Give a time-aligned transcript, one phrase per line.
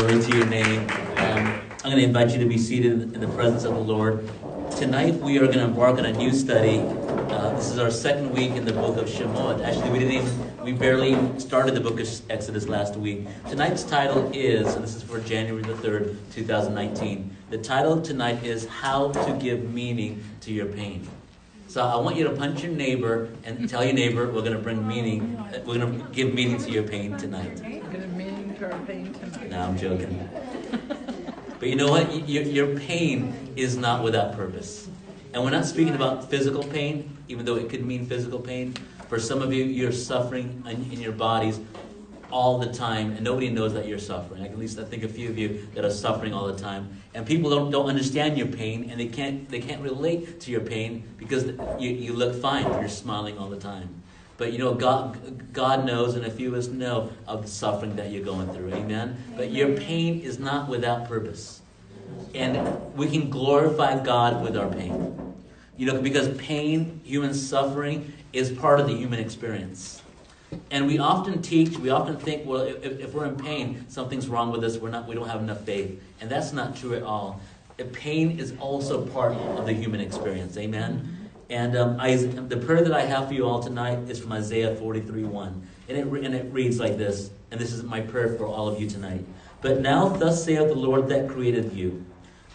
[0.00, 0.80] Glory to your name.
[1.18, 4.26] Um, I'm going to invite you to be seated in the presence of the Lord.
[4.70, 6.78] Tonight we are going to embark on a new study.
[6.78, 9.62] Uh, this is our second week in the book of Shemot.
[9.62, 13.26] Actually, we didn't even, we barely started the book of Exodus last week.
[13.50, 17.36] Tonight's title is, and this is for January the 3rd, 2019.
[17.50, 21.06] The title tonight is How to Give Meaning to Your Pain.
[21.68, 24.58] So I want you to punch your neighbor and tell your neighbor we're going to
[24.58, 25.36] bring meaning,
[25.66, 27.60] we're going to give meaning to your pain tonight.
[28.62, 29.50] Our pain tonight.
[29.50, 30.28] No, I'm joking.
[31.58, 32.28] But you know what?
[32.28, 34.86] Your, your pain is not without purpose.
[35.32, 38.74] And we're not speaking about physical pain, even though it could mean physical pain.
[39.08, 41.58] For some of you, you're suffering in, in your bodies
[42.30, 44.42] all the time, and nobody knows that you're suffering.
[44.42, 46.90] Like at least I think a few of you that are suffering all the time,
[47.14, 50.60] and people don't, don't understand your pain, and they can't they can't relate to your
[50.60, 51.46] pain because
[51.78, 53.99] you, you look fine, you're smiling all the time.
[54.40, 57.96] But you know, God, God knows, and a few of us know of the suffering
[57.96, 58.72] that you're going through.
[58.72, 59.22] Amen.
[59.36, 61.60] But your pain is not without purpose,
[62.34, 65.34] and we can glorify God with our pain.
[65.76, 70.00] You know, because pain, human suffering, is part of the human experience.
[70.70, 74.50] And we often teach, we often think, well, if, if we're in pain, something's wrong
[74.52, 74.78] with us.
[74.78, 77.42] We're not, we don't have enough faith, and that's not true at all.
[77.92, 80.56] Pain is also part of the human experience.
[80.56, 81.19] Amen.
[81.50, 84.76] And um, I, the prayer that I have for you all tonight is from Isaiah
[84.76, 85.68] 43 1.
[85.88, 88.80] And it, and it reads like this, and this is my prayer for all of
[88.80, 89.24] you tonight.
[89.60, 92.06] But now, thus saith the Lord that created you,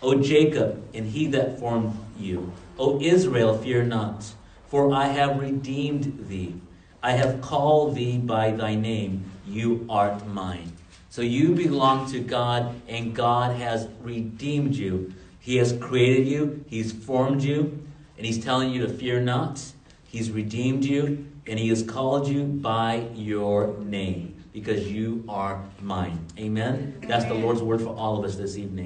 [0.02, 4.34] O Jacob, and he that formed you, O Israel, fear not,
[4.68, 6.56] for I have redeemed thee.
[7.04, 10.72] I have called thee by thy name, you art mine.
[11.10, 15.14] So you belong to God, and God has redeemed you.
[15.40, 17.85] He has created you, He's formed you,
[18.18, 19.62] and He's telling you to fear not.
[20.04, 26.26] He's redeemed you, and He has called you by your name because you are mine.
[26.40, 26.98] Amen?
[27.08, 28.86] That's the Lord's word for all of us this evening.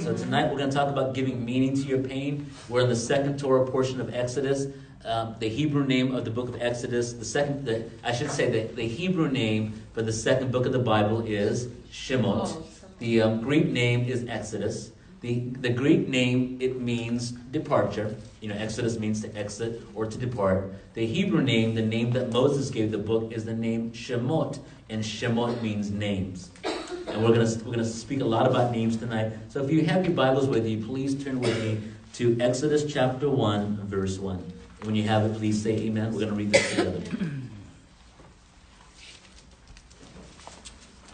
[0.00, 2.50] So tonight we're going to talk about giving meaning to your pain.
[2.70, 4.68] We're in the second Torah portion of Exodus
[5.04, 7.12] um, the Hebrew name of the book of Exodus.
[7.12, 10.72] The second, the, I should say, the, the Hebrew name for the second book of
[10.72, 12.62] the Bible is Shemot.
[12.98, 14.92] The um, Greek name is Exodus.
[15.22, 18.16] The, the Greek name, it means departure.
[18.40, 20.74] You know, Exodus means to exit or to depart.
[20.94, 24.58] The Hebrew name, the name that Moses gave the book, is the name Shemot.
[24.90, 26.50] And Shemot means names.
[26.64, 29.32] And we're going to we're gonna speak a lot about names tonight.
[29.48, 31.80] So if you have your Bibles with you, please turn with me
[32.14, 34.52] to Exodus chapter 1, verse 1.
[34.82, 36.12] When you have it, please say amen.
[36.12, 37.00] We're going to read this together.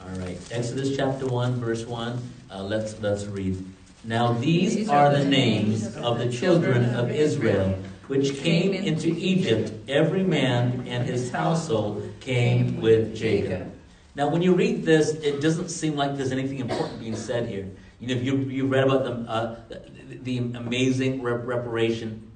[0.02, 0.38] All right.
[0.50, 2.18] Exodus chapter 1, verse 1.
[2.50, 3.62] Uh, let's, let's read.
[4.04, 7.78] Now these are the names of the children of Israel
[8.08, 9.72] which came into Egypt.
[9.86, 13.72] Every man and his household came with Jacob.
[14.14, 17.68] Now, when you read this, it doesn't seem like there's anything important being said here.
[18.00, 22.30] You know, if you, you read about the, uh, the, the amazing rep- reparation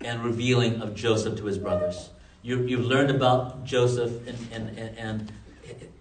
[0.00, 2.10] and revealing of Joseph to his brothers.
[2.42, 5.32] You, you've learned about Joseph and, and, and, and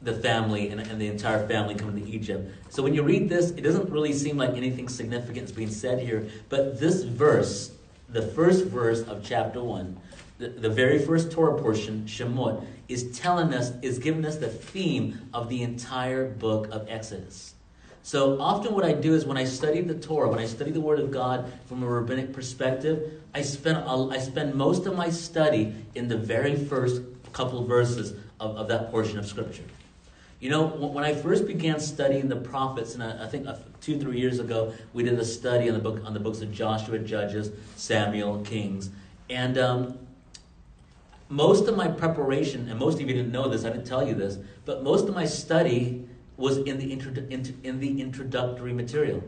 [0.04, 2.52] the family and, and, the entire family coming to Egypt.
[2.70, 6.00] So when you read this, it doesn't really seem like anything significant is being said
[6.00, 6.28] here.
[6.50, 7.72] But this verse,
[8.10, 9.98] the first verse of chapter 1,
[10.40, 15.30] the, the very first Torah portion, Shemot, is telling us, is giving us the theme
[15.34, 17.54] of the entire book of Exodus.
[18.06, 20.82] So often what I do is when I study the Torah, when I study the
[20.82, 25.74] Word of God from a rabbinic perspective, I spend, I spend most of my study
[25.96, 29.64] in the very first couple verses of, of that portion of Scripture.
[30.44, 33.48] You know, when I first began studying the prophets, and I, think
[33.80, 36.52] two, three years ago, we did a study on the book on the books of
[36.52, 38.90] Joshua, Judges, Samuel, Kings,
[39.30, 39.98] and um,
[41.30, 44.16] most of my preparation, and most of you didn't know this, I didn't tell you
[44.16, 47.14] this, but most of my study was in the, intro-
[47.64, 49.24] in the introductory material.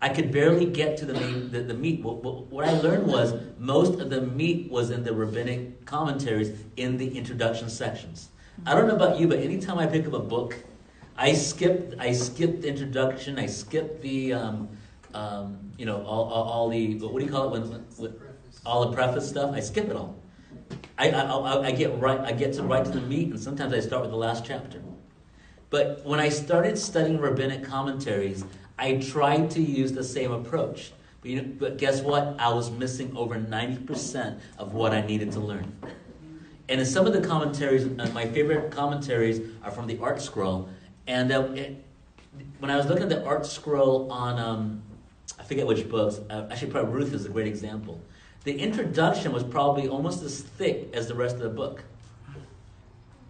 [0.00, 2.04] I could barely get to the, main, the, the meat.
[2.04, 6.56] What, what, what, I learned was most of the meat was in the rabbinic commentaries
[6.76, 8.28] in the introduction sections.
[8.64, 10.56] I don't know about you, but anytime I pick up a book,
[11.16, 13.38] I skip I skip the introduction.
[13.38, 14.68] I skip the um,
[15.14, 18.14] um, you know all, all, all, the what do you call it when, when
[18.64, 19.54] all the preface stuff.
[19.54, 20.16] I skip it all.
[20.98, 23.80] I, I, I get right I get to right to the meat, and sometimes I
[23.80, 24.82] start with the last chapter.
[25.68, 28.44] But when I started studying rabbinic commentaries,
[28.78, 30.92] I tried to use the same approach.
[31.20, 32.36] But, you know, but guess what?
[32.38, 35.74] I was missing over 90% of what I needed to learn.
[36.68, 40.68] And in some of the commentaries, uh, my favorite commentaries are from the ArtScroll.
[41.06, 41.84] And uh, it,
[42.58, 44.82] when I was looking at the ArtScroll on, um,
[45.38, 48.00] I forget which books, uh, actually, probably Ruth is a great example.
[48.44, 51.84] The introduction was probably almost as thick as the rest of the book.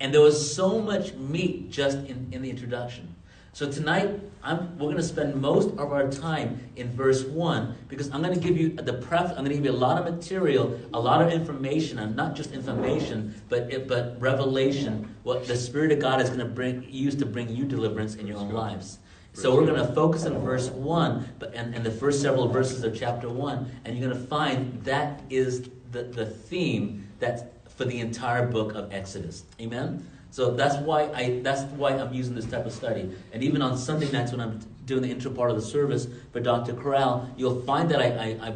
[0.01, 3.15] And there was so much meat just in, in the introduction.
[3.57, 8.11] So tonight, I'm, we're going to spend most of our time in verse 1 because
[8.11, 9.31] I'm going to give you the pref.
[9.31, 12.37] I'm going to give you a lot of material, a lot of information, and not
[12.37, 17.15] just information, but, but revelation, what the Spirit of God is going to bring, use
[17.15, 18.99] to bring you deliverance in your own lives.
[19.33, 22.85] So we're going to focus on verse 1 but, and, and the first several verses
[22.85, 27.43] of chapter 1, and you're going to find that is the, the theme that's
[27.75, 29.45] for the entire book of Exodus.
[29.59, 30.07] Amen?
[30.37, 33.11] So that's why I that's why I'm using this type of study.
[33.33, 36.41] And even on Sunday nights when I'm doing the intro part of the service for
[36.41, 36.75] Dr.
[36.75, 38.55] Corral, you'll find that I, I, I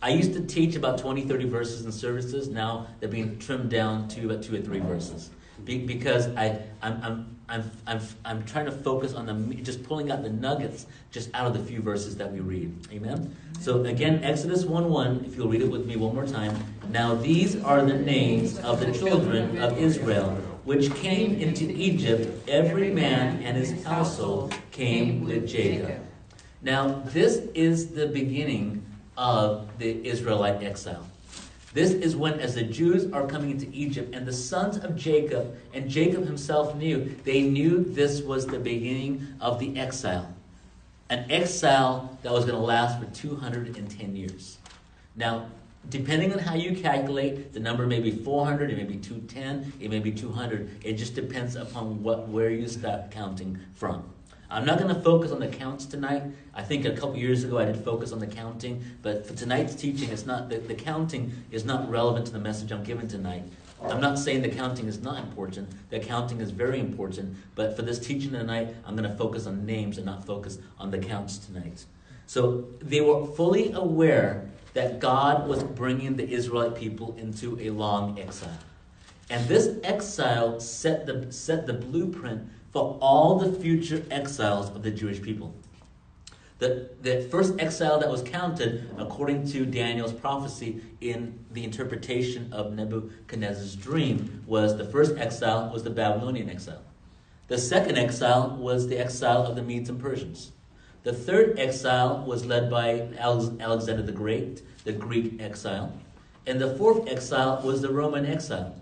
[0.00, 2.46] I used to teach about 20, 30 verses in services.
[2.46, 5.30] Now they're being trimmed down to about two or three verses.
[5.64, 10.10] Be, because I, I'm, I'm I'm, I'm, I'm trying to focus on the just pulling
[10.10, 12.86] out the nuggets just out of the few verses that we read.
[12.92, 13.34] Amen?
[13.58, 16.54] So again, Exodus 1 1, if you'll read it with me one more time.
[16.90, 20.36] Now these are the names of the children of Israel,
[20.68, 26.04] which came into Egypt, every man and his household came with Jacob.
[26.60, 28.84] Now, this is the beginning
[29.16, 31.06] of the Israelite exile.
[31.72, 35.56] This is when, as the Jews are coming into Egypt, and the sons of Jacob,
[35.72, 40.30] and Jacob himself knew, they knew this was the beginning of the exile.
[41.08, 44.58] An exile that was going to last for 210 years.
[45.16, 45.48] Now,
[45.88, 49.90] depending on how you calculate, the number may be 400, it may be 210, it
[49.90, 50.84] may be 200.
[50.84, 54.12] It just depends upon what where you start counting from.
[54.50, 56.22] I'm not going to focus on the counts tonight.
[56.54, 59.74] I think a couple years ago I did focus on the counting, but for tonight's
[59.74, 63.44] teaching, it's not the, the counting is not relevant to the message I'm giving tonight.
[63.82, 65.68] I'm not saying the counting is not important.
[65.90, 69.64] The counting is very important, but for this teaching tonight, I'm going to focus on
[69.66, 71.84] names and not focus on the counts tonight.
[72.26, 78.18] So they were fully aware that God was bringing the Israelite people into a long
[78.18, 78.58] exile.
[79.30, 84.90] And this exile set the, set the blueprint for all the future exiles of the
[84.90, 85.54] Jewish people.
[86.58, 92.72] The, the first exile that was counted, according to Daniel's prophecy in the interpretation of
[92.72, 96.82] Nebuchadnezzar's dream, was the first exile was the Babylonian exile.
[97.46, 100.52] The second exile was the exile of the Medes and Persians.
[101.04, 105.92] The third exile was led by Alexander the Great, the Greek exile.
[106.46, 108.74] And the fourth exile was the Roman exile.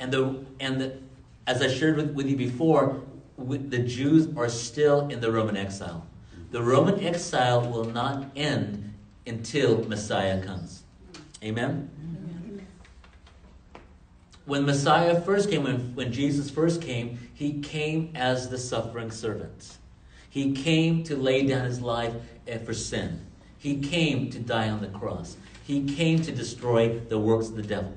[0.00, 0.98] And the, and the,
[1.46, 3.02] as I shared with, with you before,
[3.38, 6.06] the Jews are still in the Roman exile.
[6.50, 8.94] The Roman exile will not end
[9.26, 10.82] until Messiah comes.
[11.42, 11.90] Amen?
[14.46, 19.77] When Messiah first came, when, when Jesus first came, he came as the suffering servant.
[20.38, 22.14] He came to lay down his life
[22.46, 23.26] eh, for sin.
[23.58, 25.36] He came to die on the cross.
[25.64, 27.92] He came to destroy the works of the devil.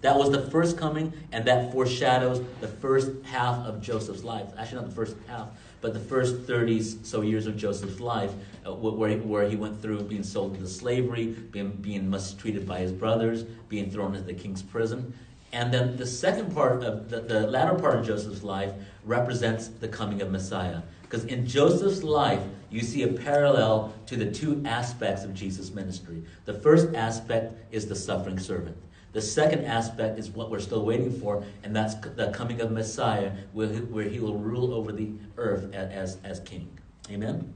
[0.00, 4.46] That was the first coming, and that foreshadows the first half of Joseph's life.
[4.56, 5.48] Actually, not the first half,
[5.82, 8.32] but the first 30 so years of Joseph's life,
[8.66, 12.78] uh, where, he, where he went through being sold into slavery, being, being mistreated by
[12.78, 15.12] his brothers, being thrown into the king's prison.
[15.52, 18.72] And then the second part of the, the latter part of Joseph's life
[19.04, 20.80] represents the coming of Messiah.
[21.12, 26.22] Because in Joseph's life, you see a parallel to the two aspects of Jesus' ministry.
[26.46, 28.78] The first aspect is the suffering servant.
[29.12, 33.30] The second aspect is what we're still waiting for, and that's the coming of Messiah,
[33.52, 36.66] where he, where he will rule over the earth as, as king.
[37.10, 37.52] Amen?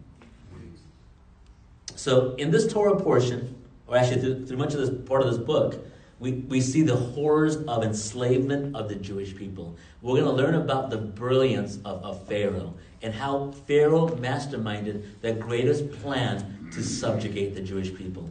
[1.95, 5.39] So, in this Torah portion, or actually through, through much of this part of this
[5.39, 5.83] book,
[6.21, 9.77] we, we see the horrors of enslavement of the Jewish people.
[10.03, 15.33] We're going to learn about the brilliance of, of Pharaoh and how Pharaoh masterminded the
[15.33, 18.31] greatest plan to subjugate the Jewish people.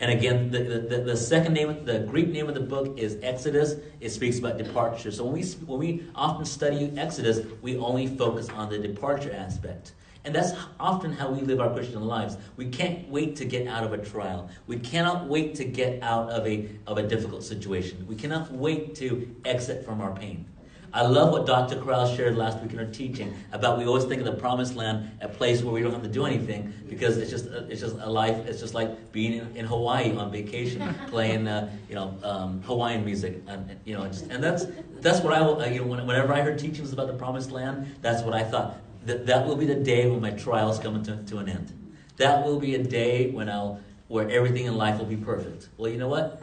[0.00, 3.74] And again, the, the, the, second name, the Greek name of the book is Exodus.
[4.00, 5.10] It speaks about departure.
[5.10, 9.94] So when we, when we often study Exodus, we only focus on the departure aspect.
[10.24, 12.36] And that's often how we live our Christian lives.
[12.56, 14.50] We can't wait to get out of a trial.
[14.66, 18.06] We cannot wait to get out of a, of a difficult situation.
[18.06, 20.46] We cannot wait to exit from our pain.
[20.92, 21.80] I love what Dr.
[21.80, 25.10] Corral shared last week in her teaching about we always think of the promised land,
[25.20, 28.10] a place where we don't have to do anything because it's just it's just a
[28.10, 28.46] life.
[28.46, 33.04] It's just like being in, in Hawaii on vacation, playing uh, you know um, Hawaiian
[33.04, 34.66] music, and you know just and that's
[35.00, 38.22] that's what I uh, you know whenever I heard teachings about the promised land, that's
[38.22, 38.76] what I thought.
[39.04, 41.72] That that will be the day when my trials come to, to an end.
[42.16, 45.68] That will be a day when I'll where everything in life will be perfect.
[45.76, 46.42] Well, you know what?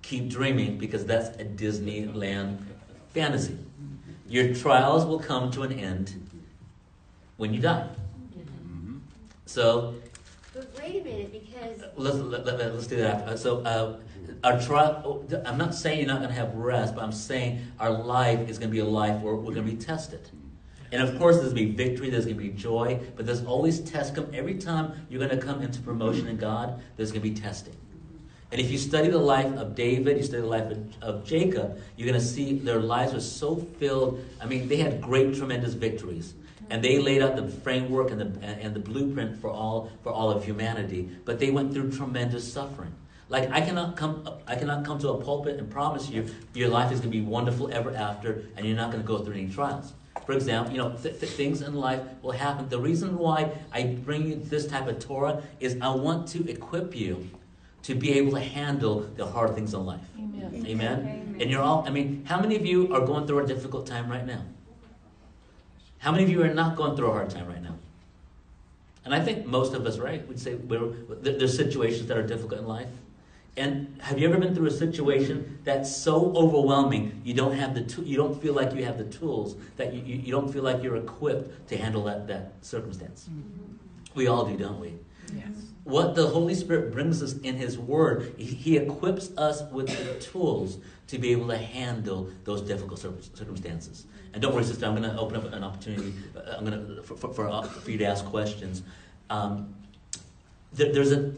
[0.00, 2.58] Keep dreaming because that's a Disneyland
[3.12, 3.58] fantasy.
[4.32, 6.26] Your trials will come to an end
[7.36, 7.86] when you die.
[9.44, 9.96] So.
[10.54, 11.82] But wait a minute, because.
[11.96, 13.38] Let's, let, let, let's do that.
[13.38, 13.98] So, uh,
[14.42, 17.90] our trial, I'm not saying you're not going to have rest, but I'm saying our
[17.90, 20.30] life is going to be a life where we're going to be tested.
[20.92, 23.44] And of course, there's going to be victory, there's going to be joy, but there's
[23.44, 24.14] always test.
[24.14, 27.38] Come every time you're going to come into promotion in God, there's going to be
[27.38, 27.76] testing.
[28.52, 32.06] And if you study the life of David, you study the life of, Jacob, you're
[32.06, 34.22] going to see their lives were so filled.
[34.42, 36.34] I mean, they had great, tremendous victories
[36.72, 40.30] and they laid out the framework and the and the blueprint for all for all
[40.30, 41.08] of humanity.
[41.24, 42.94] But they went through tremendous suffering.
[43.28, 46.90] Like I cannot come I cannot come to a pulpit and promise you your life
[46.90, 49.48] is going to be wonderful ever after, and you're not going to go through any
[49.48, 49.92] trials.
[50.24, 52.68] For example, you know th- th- things in life will happen.
[52.68, 56.94] The reason why I bring you this type of Torah is I want to equip
[56.94, 57.28] you
[57.82, 60.00] to be able to handle the hard things in life.
[60.18, 60.66] Amen.
[60.66, 60.98] Amen.
[60.98, 61.36] Amen.
[61.40, 61.84] And you're all.
[61.86, 64.42] I mean, how many of you are going through a difficult time right now?
[65.98, 67.76] How many of you are not going through a hard time right now?
[69.04, 72.66] And I think most of us, right, would say there's situations that are difficult in
[72.66, 72.88] life.
[73.56, 78.02] And have you ever been through a situation that's so overwhelming you don't have the
[78.02, 80.82] you don't feel like you have the tools that you, you, you don't feel like
[80.82, 83.28] you're equipped to handle that, that circumstance?
[83.30, 83.74] Mm-hmm.
[84.14, 84.94] We all do, don't we?
[85.34, 85.48] Yes.
[85.84, 90.78] What the Holy Spirit brings us in His Word, He, equips us with the tools
[91.08, 94.06] to be able to handle those difficult circumstances.
[94.32, 96.14] And don't worry, sister, I'm going to open up an opportunity.
[96.34, 98.82] Uh, I'm to for, for, for, uh, for you to ask questions.
[99.28, 99.74] Um,
[100.72, 101.32] there, there's a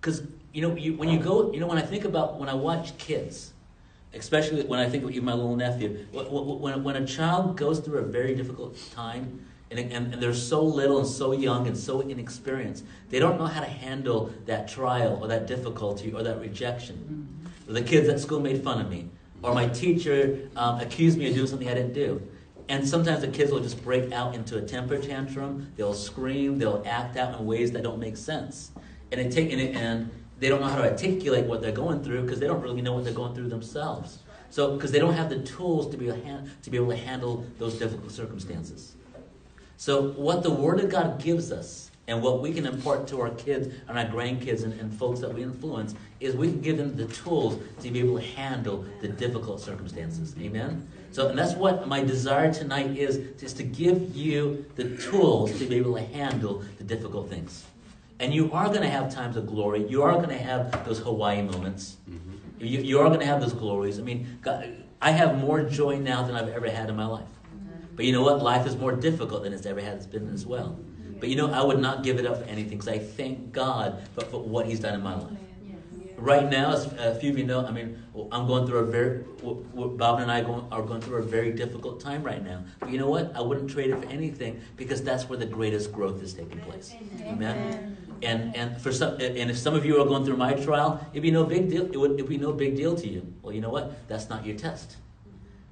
[0.00, 0.22] because
[0.52, 2.96] you know you, when you go, you know when I think about when I watch
[2.98, 3.52] kids,
[4.14, 8.04] especially when I think of my little nephew, when, when a child goes through a
[8.04, 9.46] very difficult time.
[9.70, 12.84] And, and, and, they're so little and so young and so inexperienced.
[13.08, 17.48] They don't know how to handle that trial or that difficulty or that rejection.
[17.66, 17.72] Mm-hmm.
[17.72, 19.08] The kids at school made fun of me
[19.44, 22.22] or my teacher um, accused me of doing something I didn't do.
[22.68, 25.70] And sometimes the kids will just break out into a temper tantrum.
[25.76, 26.58] They'll scream.
[26.58, 28.70] They'll act out in ways that don't make sense.
[29.12, 32.02] And it take and, it, and they don't know how to articulate what they're going
[32.02, 34.20] through because they don't really know what they're going through themselves.
[34.48, 37.74] So because they don't have the tools to be to be able to handle those
[37.74, 38.94] difficult circumstances.
[39.76, 43.30] So what the Word of God gives us and what we can impart to our
[43.30, 46.96] kids and our grandkids and, and, folks that we influence is we can give them
[46.96, 50.34] the tools to be able to handle the difficult circumstances.
[50.38, 50.86] Amen?
[51.12, 55.64] So, and that's what my desire tonight is, is to give you the tools to
[55.66, 57.64] be able to handle the difficult things.
[58.20, 59.86] And you are going to have times of glory.
[59.86, 61.96] You are going to have those Hawaii moments.
[62.08, 62.64] Mm-hmm.
[62.64, 63.98] You, you, are going to have those glories.
[63.98, 67.26] I mean, God, I have more joy now than I've ever had in my life.
[67.96, 68.42] But you know what?
[68.42, 70.78] Life is more difficult than it's ever has been as well.
[71.20, 74.06] But you know, I would not give it up for anything because I thank God
[74.14, 75.38] for, for what He's done in my life.
[76.16, 79.24] Right now, as a few of you know, I mean, I'm going through a very,
[79.42, 82.64] Bob and I are going through a very difficult time right now.
[82.78, 83.34] But you know what?
[83.34, 86.94] I wouldn't trade it for anything because that's where the greatest growth is taking place.
[87.22, 87.96] Amen.
[88.22, 91.22] And and for some, and if some of you are going through my trial, it'd
[91.22, 91.84] be no big deal.
[91.84, 93.32] It would it'd be no big deal to you.
[93.42, 94.08] Well, you know what?
[94.08, 94.96] That's not your test.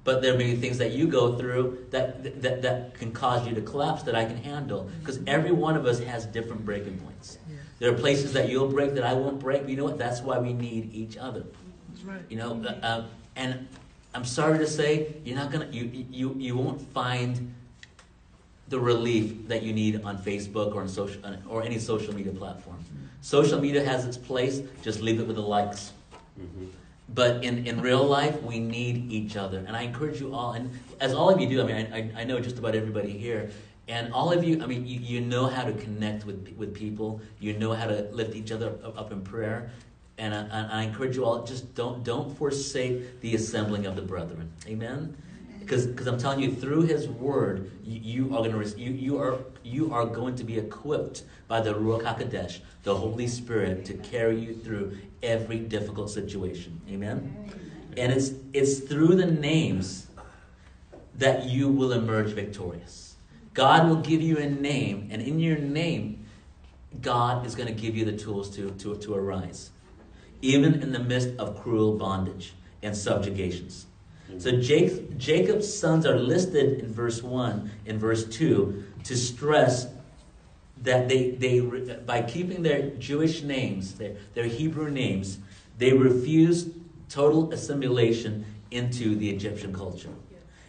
[0.03, 3.55] But there may be things that you go through that, that, that can cause you
[3.55, 4.89] to collapse that I can handle.
[4.99, 7.37] Because every one of us has different breaking points.
[7.49, 7.55] Yeah.
[7.79, 9.61] There are places that you'll break that I won't break.
[9.61, 9.97] But you know what?
[9.97, 11.45] That's why we need each other.
[11.89, 12.21] That's right.
[12.29, 13.05] You know, uh, uh,
[13.35, 13.67] and
[14.13, 17.53] I'm sorry to say, you're not gonna you you you won't find
[18.69, 22.77] the relief that you need on Facebook or on social or any social media platform.
[22.77, 23.05] Mm-hmm.
[23.21, 24.61] Social media has its place.
[24.81, 25.93] Just leave it with the likes.
[26.39, 26.65] Mm-hmm.
[27.13, 29.59] But in, in real life, we need each other.
[29.67, 32.23] And I encourage you all, and as all of you do, I mean, I, I
[32.23, 33.51] know just about everybody here,
[33.87, 37.21] and all of you, I mean, you, you know how to connect with, with people.
[37.39, 39.71] You know how to lift each other up in prayer.
[40.17, 44.01] And I, and I encourage you all, just don't, don't forsake the assembling of the
[44.01, 44.51] brethren.
[44.67, 45.17] Amen?
[45.65, 49.39] Because I'm telling you, through His Word, you, you are going to you, you are
[49.63, 54.39] you are going to be equipped by the Ruach Hakodesh, the Holy Spirit, to carry
[54.39, 56.81] you through every difficult situation.
[56.89, 57.51] Amen.
[57.97, 60.07] And it's it's through the names
[61.15, 63.15] that you will emerge victorious.
[63.53, 66.25] God will give you a name, and in your name,
[67.01, 69.71] God is going to give you the tools to, to, to arise,
[70.41, 73.85] even in the midst of cruel bondage and subjugations.
[74.37, 79.87] So Jacob's sons are listed in verse 1 and verse 2 to stress
[80.81, 85.39] that they, they by keeping their Jewish names, their, their Hebrew names,
[85.77, 86.71] they refused
[87.09, 90.09] total assimilation into the Egyptian culture.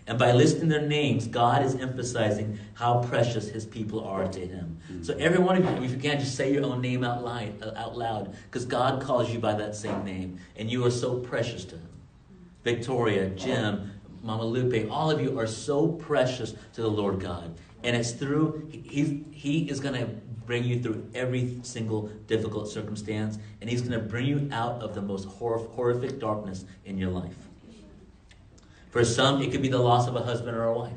[0.07, 4.79] And by listing their names, God is emphasizing how precious his people are to him.
[5.03, 7.63] So every one of you, if you can't just say your own name out loud,
[7.75, 11.65] out loud, because God calls you by that same name, and you are so precious
[11.67, 11.89] to him.
[12.65, 13.93] Victoria, Jim,
[14.23, 17.55] Mama Lupe, all of you are so precious to the Lord God.
[17.83, 20.07] And it's through, he, he is going to
[20.47, 24.95] bring you through every single difficult circumstance, and He's going to bring you out of
[24.95, 27.37] the most horrific darkness in your life.
[28.91, 30.93] For some, it could be the loss of a husband or a wife.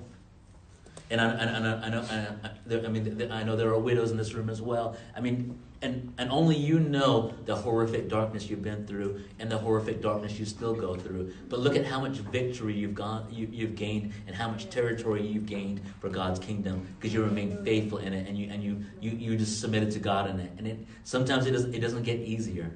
[1.10, 4.18] And I, and I, know, I, there, I mean, I know there are widows in
[4.18, 4.98] this room as well.
[5.16, 9.58] I mean, and, and only you know the horrific darkness you've been through and the
[9.58, 11.32] horrific darkness you still go through.
[11.50, 15.26] But look at how much victory you've gone, you, you've gained, and how much territory
[15.26, 18.84] you've gained for God's kingdom because you remain faithful in it and you and you
[19.00, 20.52] you, you just submitted to God in it.
[20.58, 22.72] And it sometimes it doesn't it doesn't get easier,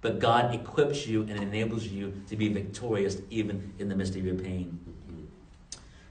[0.00, 4.24] but God equips you and enables you to be victorious even in the midst of
[4.24, 4.78] your pain.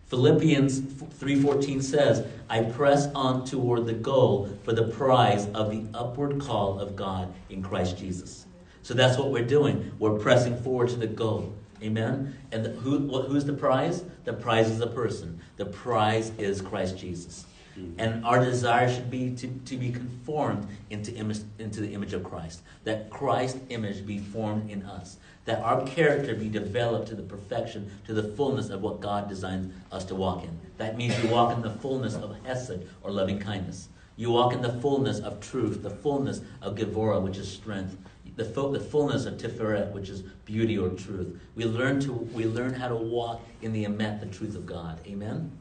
[0.08, 0.80] Philippians
[1.20, 6.80] 3:14 says, "I press on toward the goal for the prize of the upward call
[6.80, 8.46] of God in Christ Jesus."
[8.84, 9.92] So that's what we're doing.
[10.00, 11.52] We're pressing forward to the goal.
[11.84, 12.36] Amen.
[12.54, 14.04] And the, who, who's the prize?
[14.24, 15.42] The prize is a person.
[15.58, 17.46] The prize is Christ Jesus.
[17.76, 17.92] Hmm.
[17.98, 22.24] And our desire should be to, to be conformed into, image, into the image of
[22.24, 22.62] Christ.
[22.86, 25.18] That Christ's image be formed in us.
[25.48, 29.74] That our character be developed to the perfection, to the fullness of what God designs
[29.94, 30.60] us to walk in.
[30.78, 33.88] That means you walk in the fullness of Hesed or loving kindness.
[34.18, 37.96] You walk in the fullness of truth, the fullness of Gevurah, which is strength,
[38.36, 41.40] the, full, the fullness of Tiferet, which is beauty or truth.
[41.56, 45.00] We learn to we learn how to walk in the emet, the truth of God.
[45.08, 45.52] Amen.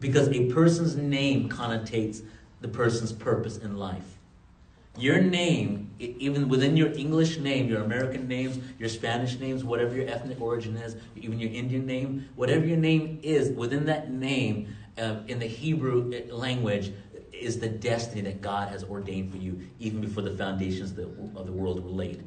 [0.00, 2.22] Because a person's name connotates
[2.60, 4.17] the person's purpose in life.
[4.98, 10.08] Your name, even within your English name, your American names, your Spanish names, whatever your
[10.08, 15.18] ethnic origin is, even your Indian name, whatever your name is, within that name, uh,
[15.28, 16.92] in the Hebrew uh, language,
[17.32, 20.96] is the destiny that God has ordained for you, even before the foundations of
[21.46, 22.24] the, world were laid.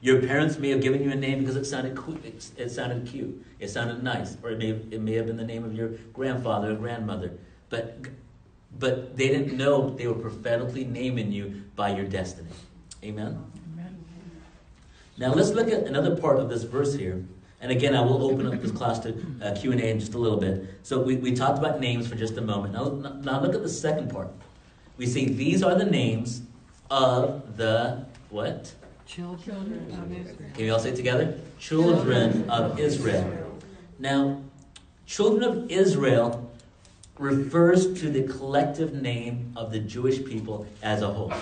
[0.00, 3.06] Your parents may have given you a name because it sounded cool, it, it, sounded
[3.06, 5.90] cute, it sounded nice, or it may, it may have been the name of your
[6.12, 7.32] grandfather or grandmother.
[7.68, 8.00] But,
[8.78, 12.50] but they didn't know they were prophetically naming you by your destiny.
[13.02, 13.44] Amen?
[13.72, 14.04] Amen.
[15.16, 17.24] Now let's look at another part of this verse here.
[17.60, 20.38] And again, I will open up this class to uh, Q&A in just a little
[20.38, 20.78] bit.
[20.84, 22.74] So we, we talked about names for just a moment.
[22.74, 22.88] Now,
[23.20, 24.28] now look at the second part.
[24.96, 26.42] We see these are the names
[26.90, 28.72] of the what?
[29.06, 30.50] Children of Israel.
[30.54, 31.38] Can we all say it together?
[31.58, 33.58] Children of Israel.
[33.98, 34.42] Now,
[35.06, 36.47] children of Israel
[37.18, 41.32] refers to the collective name of the Jewish people as a whole.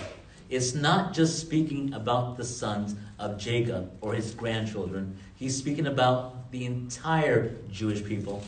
[0.48, 5.18] It's not just speaking about the sons of Jacob or his grandchildren.
[5.34, 8.42] He's speaking about the entire Jewish people.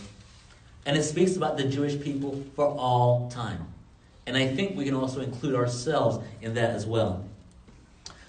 [0.87, 3.67] And it speaks about the Jewish people for all time.
[4.27, 7.25] And I think we can also include ourselves in that as well.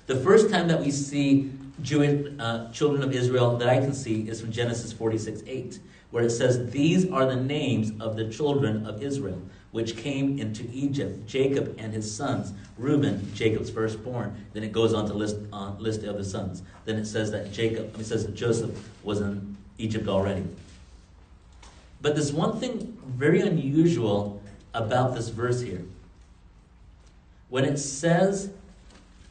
[0.08, 4.28] The first time that we see Jewish uh, children of Israel that I can see
[4.28, 5.80] is from Genesis 46 8,
[6.12, 9.42] where it says, These are the names of the children of Israel,
[9.72, 14.46] which came into Egypt Jacob and his sons, Reuben, Jacob's firstborn.
[14.54, 16.64] Then it goes on to list, uh, list of his sons.
[16.86, 20.46] Then it says that Jacob, it says that Joseph was in Egypt already.
[22.02, 24.42] But there's one thing very unusual
[24.74, 25.84] about this verse here.
[27.50, 28.52] When it says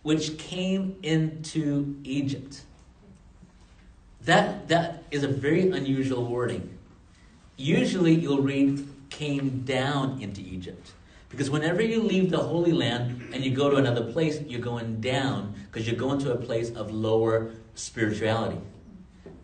[0.03, 2.63] which came into Egypt.
[4.29, 6.77] That, that is a very unusual wording.
[7.57, 10.93] Usually you'll read came down into Egypt.
[11.31, 15.01] Because whenever you leave the Holy Land and you go to another place, you're going
[15.01, 18.61] down because you're going to a place of lower spirituality.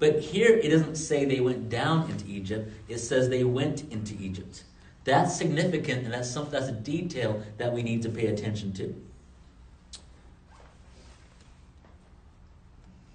[0.00, 4.14] But here it doesn't say they went down into Egypt, it says they went into
[4.22, 4.64] Egypt.
[5.04, 8.94] That's significant and that's something that's a detail that we need to pay attention to.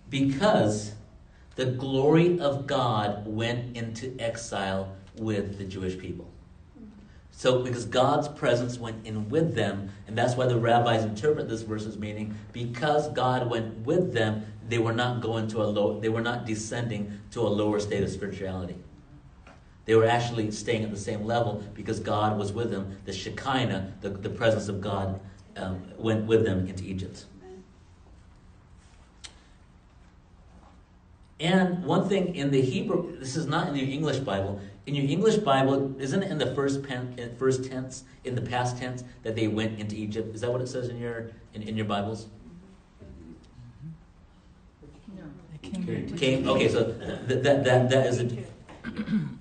[0.09, 0.93] because
[1.59, 6.25] the glory of God went into exile with the Jewish people.
[7.31, 11.63] So, because God's presence went in with them, and that's why the rabbis interpret this
[11.63, 15.99] verse as meaning because God went with them, they were not going to a low,
[15.99, 18.77] they were not descending to a lower state of spirituality.
[19.83, 22.99] They were actually staying at the same level because God was with them.
[23.03, 25.19] The Shekinah, the, the presence of God,
[25.57, 27.25] um, went with them into Egypt.
[31.39, 34.59] And one thing in the Hebrew, this is not in your English Bible.
[34.85, 38.77] In your English Bible, isn't it in the first pen, first tense, in the past
[38.77, 40.35] tense, that they went into Egypt?
[40.35, 42.27] Is that what it says in your in, in your Bibles?
[45.61, 48.23] Came, came okay, so that that that, that is a,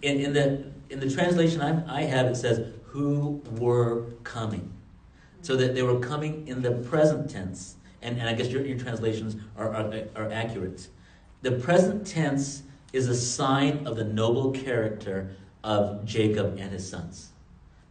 [0.02, 4.72] in in the in the translation I, I have it says who were coming,
[5.42, 8.78] so that they were coming in the present tense, and, and I guess your, your
[8.78, 10.88] translations are, are, are accurate.
[11.42, 17.30] The present tense is a sign of the noble character of Jacob and his sons.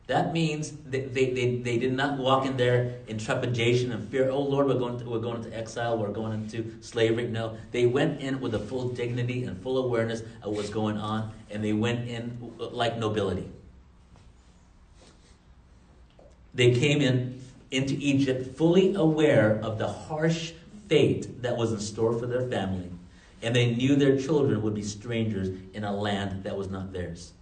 [0.07, 4.29] That means they, they, they, they, did not walk in there in trepidation and fear.
[4.29, 7.27] Oh Lord, we're going, to, we're going into exile, we're going into slavery.
[7.27, 11.33] No, they went in with a full dignity and full awareness of what's going on,
[11.49, 13.49] and they went in uh, like nobility.
[16.53, 20.53] They came in into Egypt fully aware of the harsh
[20.87, 22.89] fate that was in store for their family,
[23.41, 27.33] and they knew their children would be strangers in a land that was not theirs.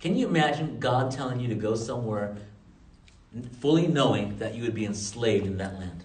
[0.00, 2.36] Can you imagine God telling you to go somewhere
[3.60, 6.04] fully knowing that you would be enslaved in that land,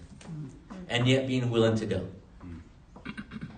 [0.88, 2.06] and yet being willing to go?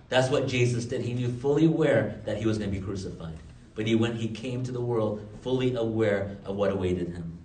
[0.09, 1.01] That's what Jesus did.
[1.01, 3.37] He knew fully aware that he was going to be crucified.
[3.75, 7.37] But he went, he came to the world fully aware of what awaited him.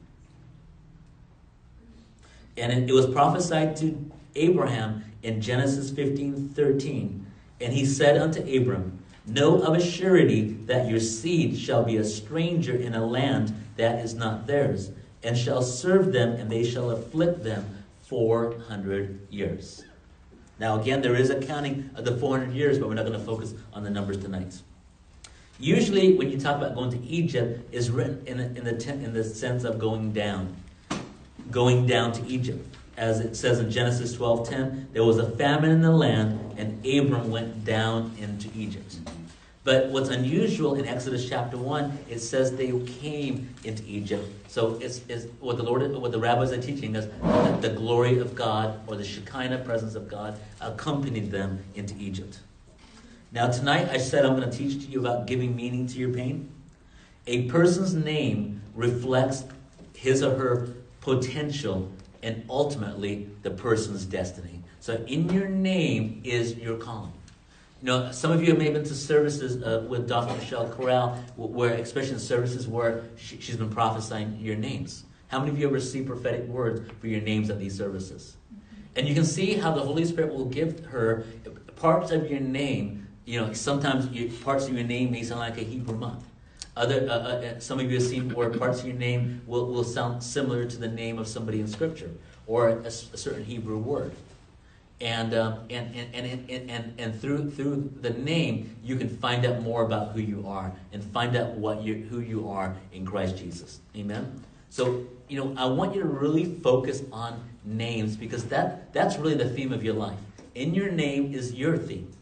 [2.56, 7.21] And it, was prophesied to Abraham in Genesis 15 13.
[7.62, 12.04] And he said unto Abram, Know of a surety that your seed shall be a
[12.04, 14.90] stranger in a land that is not theirs,
[15.22, 19.84] and shall serve them, and they shall afflict them 400 years.
[20.58, 23.24] Now, again, there is a counting of the 400 years, but we're not going to
[23.24, 24.60] focus on the numbers tonight.
[25.60, 29.22] Usually, when you talk about going to Egypt, is written in, in, the, in the
[29.22, 30.56] sense of going down.
[31.50, 32.76] Going down to Egypt.
[32.96, 37.30] As it says in Genesis 12.10, there was a famine in the land, and Abram
[37.30, 38.96] went down into Egypt.
[39.64, 44.28] But what's unusual in Exodus chapter 1, it says they came into Egypt.
[44.50, 48.18] So it's, it's what the Lord, what the rabbis are teaching us, that the glory
[48.18, 52.40] of God or the Shekinah presence of God accompanied them into Egypt.
[53.30, 56.12] Now tonight I said I'm going to teach to you about giving meaning to your
[56.12, 56.50] pain.
[57.28, 59.44] A person's name reflects
[59.94, 61.90] his or her potential
[62.22, 64.62] and ultimately the person's destiny.
[64.80, 67.12] So in your name is your calling.
[67.82, 70.34] You know, some of you may have been to services uh, with Dr.
[70.36, 75.04] Michelle Corral, where, especially in services where she, has been prophesying your names.
[75.28, 78.36] How many of you have received prophetic words for your names at these services?
[78.94, 81.24] And you can see how the Holy Spirit will give her
[81.74, 83.08] parts of your name.
[83.24, 86.24] You know, sometimes you, parts of your name may sound like a Hebrew month.
[86.76, 89.66] Other, uh, uh, uh, some of you have seen where parts of your name will,
[89.66, 92.10] will sound similar to the name of somebody in Scripture
[92.46, 94.12] or a, a certain Hebrew word
[95.02, 99.44] and, um, and, and, and, and, and, and through, through the name, you can find
[99.44, 103.04] out more about who you are and find out what you, who you are in
[103.04, 103.80] Christ Jesus.
[103.96, 104.44] Amen?
[104.70, 109.34] So, you know, I want you to really focus on names because that, that's really
[109.34, 110.18] the theme of your life.
[110.54, 112.12] In your name is your theme.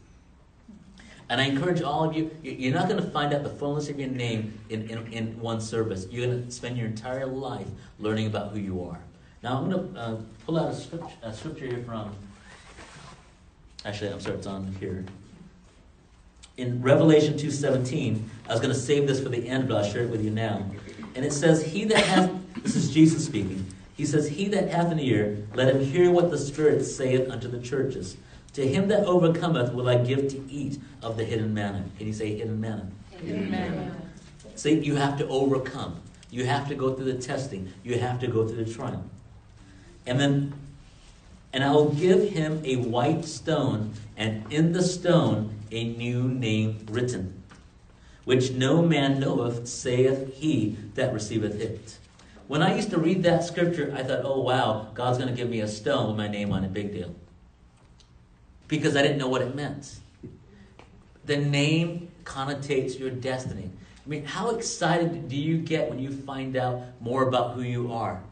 [1.31, 3.97] And I encourage all of you, you're not going to find out the fullness of
[3.97, 6.05] your name in, in, in one service.
[6.11, 7.67] You're going to spend your entire life
[7.99, 8.99] learning about who you are.
[9.41, 12.13] Now, I'm going to uh, pull out a scripture, a scripture here from
[13.85, 15.05] Actually, I'm sorry, it's on here.
[16.57, 20.03] In Revelation 2.17, I was going to save this for the end, but I'll share
[20.03, 20.69] it with you now.
[21.15, 22.29] And it says, He that hath,
[22.61, 23.65] this is Jesus speaking,
[23.95, 27.47] he says, He that hath an ear, let him hear what the Spirit saith unto
[27.47, 28.17] the churches.
[28.53, 31.85] To him that overcometh will I give to eat of the hidden manna.
[31.97, 32.89] Can you say hidden manna?
[33.11, 33.95] Hidden manna.
[34.55, 36.01] See, you have to overcome.
[36.29, 37.71] You have to go through the testing.
[37.83, 39.03] You have to go through the trial.
[40.05, 40.53] And then
[41.53, 46.85] and I will give him a white stone, and in the stone a new name
[46.89, 47.43] written,
[48.23, 51.97] which no man knoweth, saith he that receiveth it.
[52.47, 55.49] When I used to read that scripture, I thought, oh wow, God's going to give
[55.49, 57.13] me a stone with my name on it, big deal.
[58.71, 59.99] Because I didn't know what it meant.
[61.25, 63.69] The name connotates your destiny.
[64.05, 67.91] I mean, how excited do you get when you find out more about who you
[67.91, 68.23] are?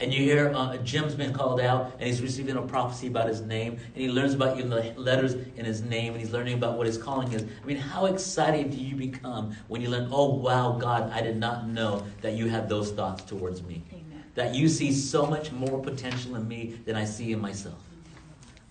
[0.00, 3.40] And you hear uh, Jim's been called out, and he's receiving a prophecy about his
[3.40, 6.76] name, and he learns about you the letters in his name, and he's learning about
[6.76, 7.44] what his calling is.
[7.44, 11.36] I mean, how excited do you become when you learn, oh, wow, God, I did
[11.36, 13.84] not know that you had those thoughts towards me.
[13.92, 14.24] Amen.
[14.34, 17.78] That you see so much more potential in me than I see in myself.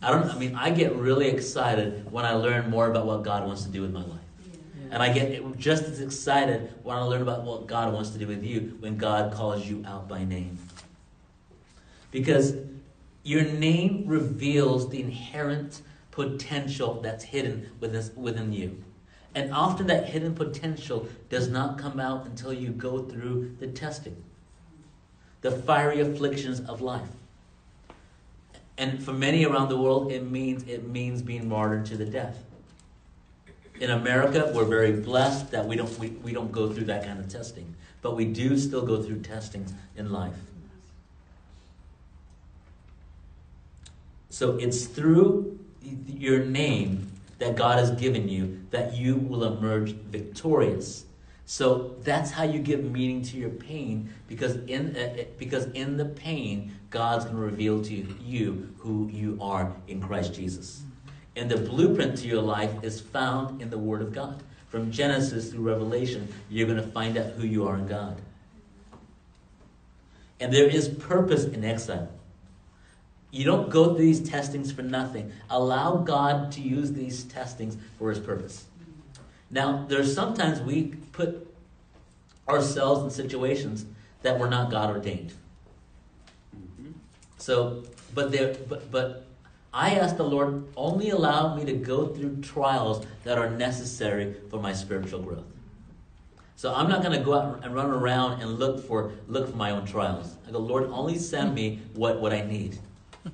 [0.02, 3.48] I don't, I mean, I get really excited when I learn more about what God
[3.48, 4.20] wants to do with my life.
[4.92, 8.28] And I get just as excited when I learn about what God wants to do
[8.28, 10.58] with you when God calls you out by name.
[12.12, 12.56] Because
[13.24, 15.82] your name reveals the inherent
[16.12, 18.84] potential that's hidden within, within you.
[19.36, 24.24] And often that hidden potential does not come out until you go through the testing,
[25.42, 27.10] the fiery afflictions of life.
[28.78, 32.44] And for many around the world, it means it means being martyred to the death.
[33.80, 37.20] In America, we're very blessed that we don't we, we don't go through that kind
[37.20, 40.36] of testing, but we do still go through testing in life.
[44.30, 51.06] So it's through your name that God has given you that you will emerge victorious.
[51.50, 56.04] So that's how you give meaning to your pain because in uh, because in the
[56.04, 60.84] pain God's going to reveal to you who you are in Christ Jesus.
[61.38, 64.44] And the blueprint to your life is found in the word of God.
[64.68, 68.20] From Genesis through Revelation, you're going to find out who you are in God.
[70.42, 72.10] And there is purpose in exile.
[73.32, 75.32] You don't go through these testings for nothing.
[75.50, 78.66] Allow God to use these testings for his purpose.
[79.50, 81.54] Now, there's sometimes we put
[82.48, 83.86] ourselves in situations
[84.22, 85.34] that were not God ordained.
[86.56, 86.92] Mm-hmm.
[87.38, 87.84] So,
[88.14, 89.26] but there, but but
[89.74, 94.60] I ask the Lord only allow me to go through trials that are necessary for
[94.60, 95.46] my spiritual growth.
[96.56, 99.56] So I'm not going to go out and run around and look for look for
[99.56, 100.36] my own trials.
[100.48, 102.80] I go, Lord, only send me what what I need.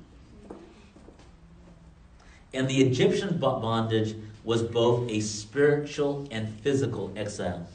[2.52, 4.14] And the Egyptian bondage
[4.44, 7.66] was both a spiritual and physical exile.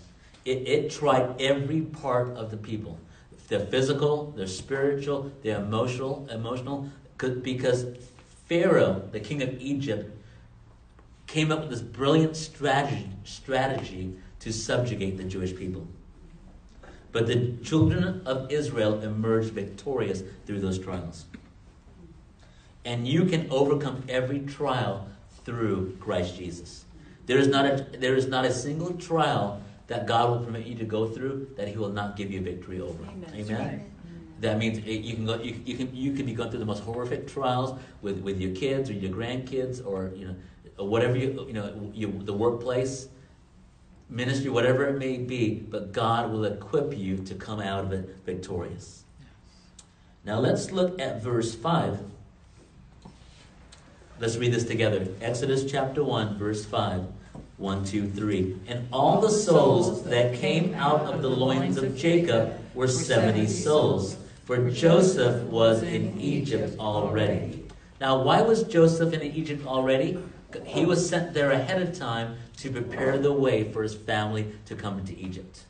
[0.46, 3.00] It, it tried every part of the people.
[3.48, 7.86] Their physical, their spiritual, their emotional, emotional, because
[8.48, 10.16] Pharaoh, the king of Egypt,
[11.26, 15.88] came up with this brilliant strategy, strategy to subjugate the Jewish people.
[17.12, 21.26] But the children of Israel emerged victorious through those trials.
[22.86, 25.09] And you can overcome every trial
[25.50, 26.86] through Christ Jesus.
[27.26, 30.76] There is not a, there is not a single trial that God will permit you
[30.76, 33.04] to go through that He will not give you victory over.
[33.04, 33.34] Amen.
[33.34, 33.92] Amen?
[34.42, 35.36] That means you can go.
[35.42, 38.56] You, you can you can be going through the most horrific trials with, with your
[38.56, 43.10] kids or your grandkids or you know whatever you you know you, the workplace,
[44.08, 45.56] ministry, whatever it may be.
[45.56, 49.04] But God will equip you to come out of it victorious.
[50.24, 52.00] Now let's look at verse five.
[54.20, 55.08] Let's read this together.
[55.22, 57.06] Exodus chapter 1, verse 5.
[57.56, 58.58] 1, 2, 3.
[58.68, 64.18] And all the souls that came out of the loins of Jacob were 70 souls,
[64.44, 67.66] for Joseph was in Egypt already.
[68.02, 70.22] Now, why was Joseph in Egypt already?
[70.66, 74.76] He was sent there ahead of time to prepare the way for his family to
[74.76, 75.64] come into Egypt.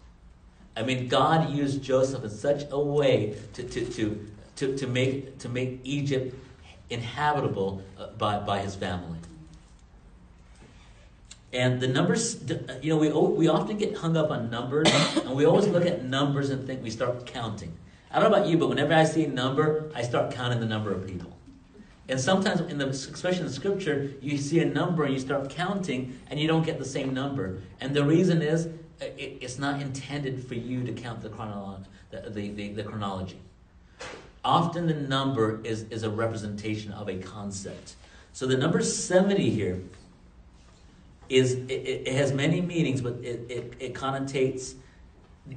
[0.75, 5.37] I mean, God used Joseph in such a way to, to, to, to, to, make,
[5.37, 6.35] to make Egypt
[6.89, 9.17] inhabitable uh, by, by his family.
[11.51, 12.43] And the numbers,
[12.81, 14.87] you know, we, we often get hung up on numbers,
[15.25, 17.75] and we always look at numbers and think we start counting.
[18.11, 20.67] I don't know about you, but whenever I see a number, I start counting the
[20.67, 21.35] number of people.
[22.07, 25.49] And sometimes, in the, especially in the scripture, you see a number and you start
[25.49, 27.59] counting, and you don't get the same number.
[27.81, 28.67] And the reason is,
[28.99, 33.39] it, it's not intended for you to count the, chronolo- the, the, the, the chronology.
[34.43, 37.95] Often the number is, is a representation of a concept.
[38.33, 39.81] So the number 70 here
[41.27, 44.75] is it, it has many meanings, but it, it, it connotates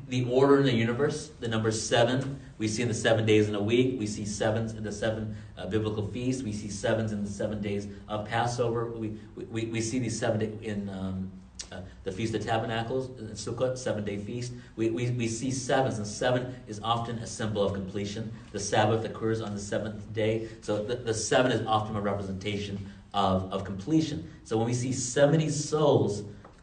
[0.09, 1.31] the order in the universe.
[1.41, 3.99] The number seven we see in the seven days in a week.
[3.99, 6.43] We see sevens in the seven uh, biblical feasts.
[6.43, 8.87] We see sevens in the seven days of Passover.
[8.87, 11.31] We, we, we see these seven in um,
[11.73, 14.53] uh, the Feast of Tabernacles, uh, Sukkot, seven day feast.
[14.77, 18.33] We, we, we see sevens, and seven is often a symbol of completion.
[18.53, 22.79] The Sabbath occurs on the seventh day, so the, the seven is often a representation
[23.15, 24.29] of, of completion.
[24.45, 26.23] So when we see 70 souls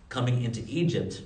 [0.10, 1.22] coming into Egypt,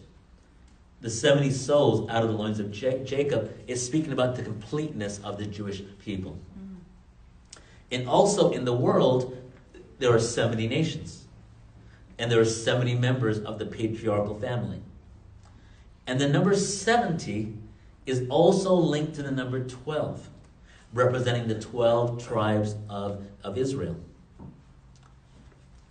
[1.01, 5.37] the 70 souls out of the loins of Jacob is speaking about the completeness of
[5.37, 6.37] the Jewish people.
[7.91, 9.37] And also in the world,
[9.99, 11.22] there are 70 nations
[12.19, 14.81] and there are 70 members of the patriarchal family.
[16.05, 17.53] And the number 70
[18.05, 20.29] is also linked to the number 12,
[20.93, 23.95] representing the 12 tribes of, of Israel.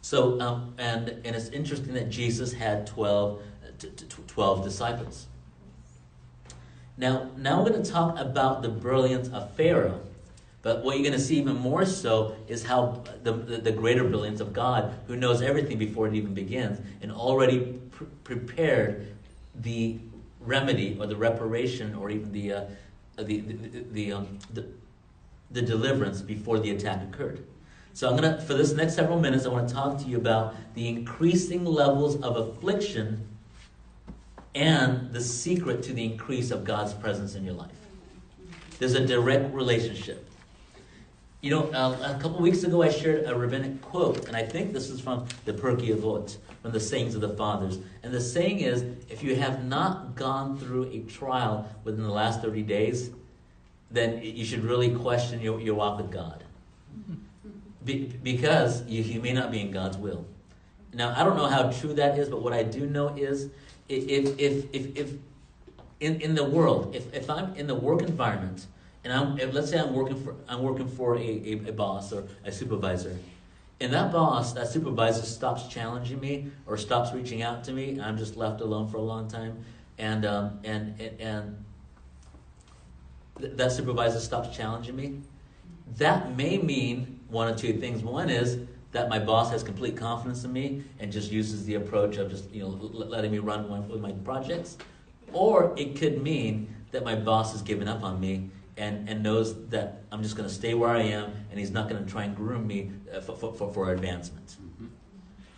[0.02, 3.42] So, um, and, and it's interesting that Jesus had 12,
[3.78, 5.26] t- t- 12 disciples.
[6.96, 10.00] Now, now we're going to talk about the brilliance of Pharaoh
[10.62, 14.04] but what you're going to see even more so is how the, the, the greater
[14.04, 19.08] brilliance of God, who knows everything before it even begins, and already pr- prepared
[19.60, 19.98] the
[20.40, 22.64] remedy or the reparation or even the, uh,
[23.16, 24.66] the, the, the, um, the,
[25.50, 27.44] the deliverance before the attack occurred.
[27.92, 30.54] So I'm gonna, for this next several minutes, I want to talk to you about
[30.74, 33.28] the increasing levels of affliction
[34.54, 37.70] and the secret to the increase of God's presence in your life.
[38.78, 40.28] There's a direct relationship.
[41.42, 44.72] You know, uh, a couple weeks ago I shared a rabbinic quote, and I think
[44.72, 47.80] this is from the Pirkei Avot, from the sayings of the fathers.
[48.04, 52.42] And the saying is, if you have not gone through a trial within the last
[52.42, 53.10] 30 days,
[53.90, 56.44] then you should really question your, your walk with God.
[57.84, 60.24] Be, because you, you may not be in God's will.
[60.94, 63.50] Now, I don't know how true that is, but what I do know is
[63.88, 65.14] if, if, if, if
[65.98, 68.66] in, in the world, if, if I'm in the work environment,
[69.04, 72.24] and I'm, let's say I'm working for, I'm working for a, a, a boss or
[72.44, 73.16] a supervisor,
[73.80, 78.16] and that boss, that supervisor stops challenging me or stops reaching out to me, I'm
[78.16, 79.64] just left alone for a long time,
[79.98, 81.64] and, um, and, and, and
[83.40, 85.20] th- that supervisor stops challenging me,
[85.96, 88.02] that may mean one or two things.
[88.02, 88.58] One is
[88.92, 92.50] that my boss has complete confidence in me and just uses the approach of just
[92.50, 94.78] you know letting me run with my projects,
[95.32, 99.68] or it could mean that my boss has given up on me and, and knows
[99.68, 102.24] that I'm just going to stay where I am and he's not going to try
[102.24, 104.56] and groom me uh, for, for, for, for advancement.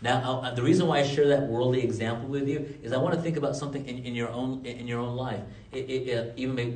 [0.02, 3.14] Now, uh, the reason why I share that worldly example with you is I want
[3.14, 5.40] to think about something in, in your own in your own life.
[5.72, 6.74] It, it, uh, even may,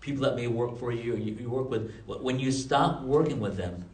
[0.00, 1.92] people that may work for you, or you, you work with.
[2.06, 3.84] When you stop working with them,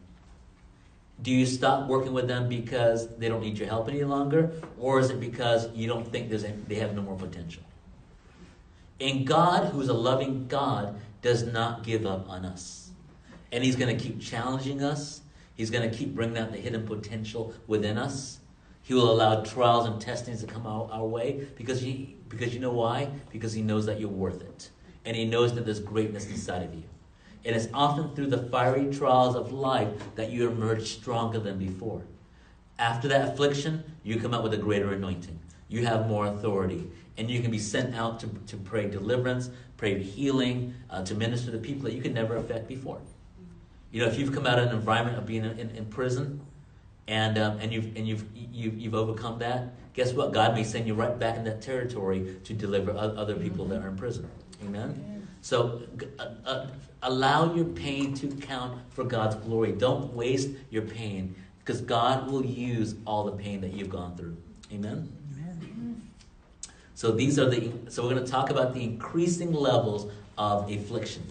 [1.23, 4.99] do you stop working with them because they don't need your help any longer, or
[4.99, 7.63] is it because you don't think there's any, they have no more potential?
[9.01, 12.91] And God, who is a loving God, does not give up on us,
[13.51, 15.21] and He's going to keep challenging us.
[15.55, 18.39] He's going to keep bringing out the hidden potential within us.
[18.83, 22.61] He will allow trials and testings to come our, our way because he, because you
[22.61, 23.09] know why?
[23.31, 24.69] Because he knows that you're worth it.
[25.03, 26.83] And he knows that there's greatness inside of you.
[27.43, 32.03] And it's often through the fiery trials of life that you emerge stronger than before.
[32.79, 35.39] After that affliction, you come out with a greater anointing.
[35.69, 36.89] You have more authority.
[37.17, 41.51] And you can be sent out to, to pray deliverance, pray healing, uh, to minister
[41.51, 42.99] to people that you could never affect before.
[43.91, 46.41] You know, if you've come out of an environment of being in, in, in prison,
[47.07, 49.73] and um, and you've and you've, you've you've overcome that.
[49.93, 50.33] Guess what?
[50.33, 53.87] God may send you right back in that territory to deliver other people that are
[53.87, 54.29] in prison.
[54.63, 55.27] Amen.
[55.41, 55.81] So
[56.19, 56.67] uh, uh,
[57.01, 59.71] allow your pain to count for God's glory.
[59.71, 64.37] Don't waste your pain because God will use all the pain that you've gone through.
[64.71, 65.16] Amen.
[66.97, 71.21] So these are the so we're going to talk about the increasing levels of affliction.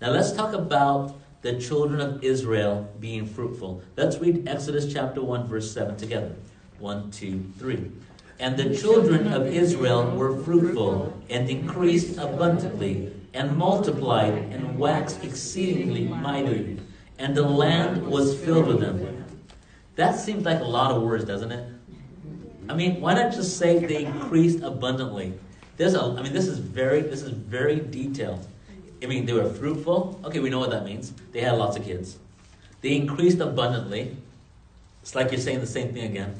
[0.00, 3.82] Now let's talk about the children of Israel being fruitful.
[3.96, 6.36] Let's read Exodus chapter 1, verse 7 together.
[6.78, 7.90] 1, 2, 3.
[8.38, 16.04] And the children of Israel were fruitful and increased abundantly and multiplied and waxed exceedingly
[16.04, 16.78] mighty
[17.18, 19.24] and the land was filled with them.
[19.96, 21.73] That seems like a lot of words, doesn't it?
[22.68, 25.34] I mean, why not just say they increased abundantly?
[25.76, 28.46] There's a, I mean, this is very, this is very detailed.
[29.02, 30.20] I mean, they were fruitful.
[30.24, 31.12] Okay, we know what that means.
[31.32, 32.18] They had lots of kids.
[32.80, 34.16] They increased abundantly.
[35.02, 36.34] It's like you're saying the same thing again.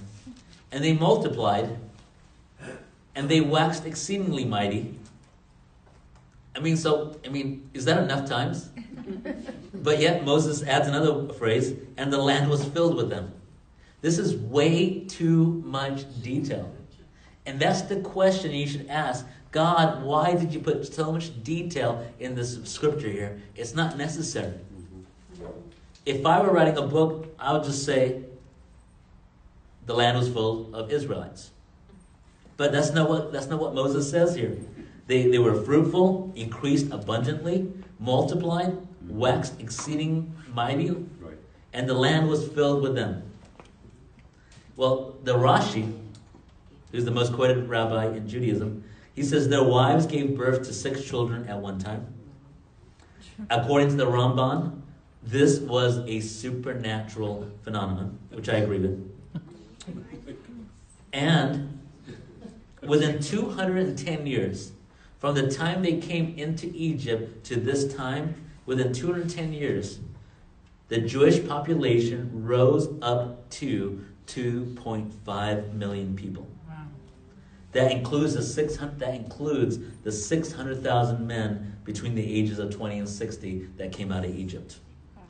[0.72, 1.76] And they multiplied.
[3.14, 4.94] And they waxed exceedingly mighty.
[6.56, 8.70] I mean, so, I mean, is that enough times?
[9.74, 13.32] but yet Moses adds another phrase, and the land was filled with them.
[14.04, 16.70] This is way too much detail.
[17.46, 22.06] And that's the question you should ask God, why did you put so much detail
[22.20, 23.40] in this scripture here?
[23.56, 24.52] It's not necessary.
[26.04, 28.24] If I were writing a book, I would just say
[29.86, 31.52] the land was full of Israelites.
[32.58, 34.54] But that's not what that's not what Moses says here.
[35.06, 38.76] They, they were fruitful, increased abundantly, multiplied,
[39.08, 40.94] waxed exceeding mighty,
[41.72, 43.22] and the land was filled with them.
[44.76, 45.96] Well, the Rashi,
[46.90, 48.84] who's the most quoted rabbi in Judaism,
[49.14, 52.12] he says their wives gave birth to six children at one time.
[53.50, 54.80] According to the Ramban,
[55.22, 59.10] this was a supernatural phenomenon, which I agree with.
[61.12, 61.78] And
[62.82, 64.72] within 210 years,
[65.20, 68.34] from the time they came into Egypt to this time,
[68.66, 70.00] within 210 years,
[70.88, 76.46] the Jewish population rose up to 2.5 million people.
[76.68, 76.74] Wow.
[77.72, 83.08] That includes the 600, that includes the 600,000 men between the ages of 20 and
[83.08, 84.78] 60 that came out of Egypt.
[85.16, 85.24] Wow.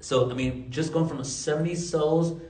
[0.00, 2.40] So I mean, just going from 70 souls,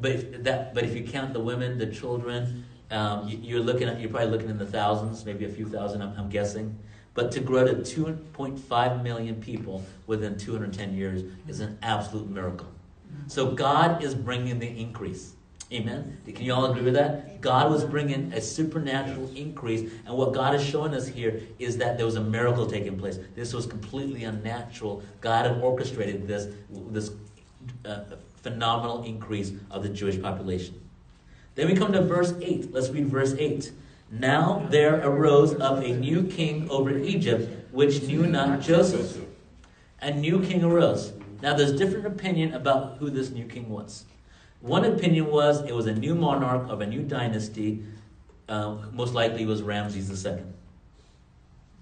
[0.00, 3.88] but if that, but if you count the women, the children, um, you, you're looking
[3.88, 6.78] at you're probably looking in the thousands, maybe a few thousand, I'm, I'm guessing.
[7.14, 12.66] But to grow to 2.5 million people within 210 years is an absolute miracle.
[13.26, 15.33] So God is bringing the increase.
[15.74, 16.18] Amen.
[16.24, 17.40] Can you all agree with that?
[17.40, 21.96] God was bringing a supernatural increase, and what God is showing us here is that
[21.96, 23.18] there was a miracle taking place.
[23.34, 25.02] This was completely unnatural.
[25.20, 26.54] God had orchestrated this
[26.90, 27.10] this
[27.84, 28.04] uh,
[28.42, 30.80] phenomenal increase of the Jewish population.
[31.56, 32.72] Then we come to verse eight.
[32.72, 33.72] Let's read verse eight.
[34.12, 39.24] Now there arose up a new king over Egypt, which knew not Joseph.
[40.00, 41.12] A new king arose.
[41.42, 44.04] Now there's different opinion about who this new king was.
[44.64, 47.84] One opinion was it was a new monarch of a new dynasty,
[48.48, 50.38] uh, most likely was Ramses II,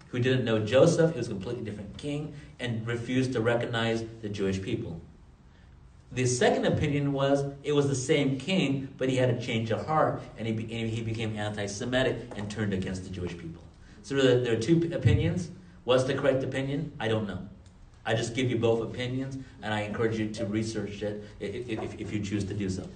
[0.09, 4.28] who didn't know Joseph, he was a completely different king, and refused to recognize the
[4.28, 5.01] Jewish people.
[6.11, 9.87] The second opinion was it was the same king, but he had a change of
[9.87, 13.62] heart, and he, be, and he became anti Semitic and turned against the Jewish people.
[14.03, 15.51] So there are two opinions.
[15.85, 16.91] What's the correct opinion?
[16.99, 17.49] I don't know.
[18.05, 22.00] I just give you both opinions, and I encourage you to research it if, if,
[22.00, 22.88] if you choose to do so.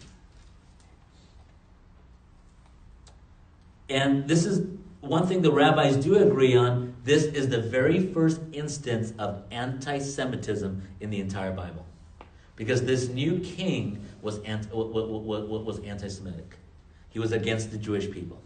[3.88, 4.66] And this is
[5.00, 6.96] one thing the rabbis do agree on.
[7.04, 11.86] This is the very first instance of anti Semitism in the entire Bible.
[12.56, 16.56] Because this new king was, anti, was anti Semitic,
[17.10, 18.42] he was against the Jewish people.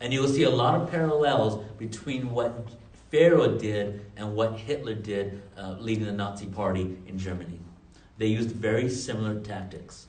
[0.00, 2.66] And you'll see a lot of parallels between what
[3.12, 7.60] Pharaoh did and what Hitler did uh, leading the Nazi party in Germany.
[8.16, 10.06] They used very similar tactics.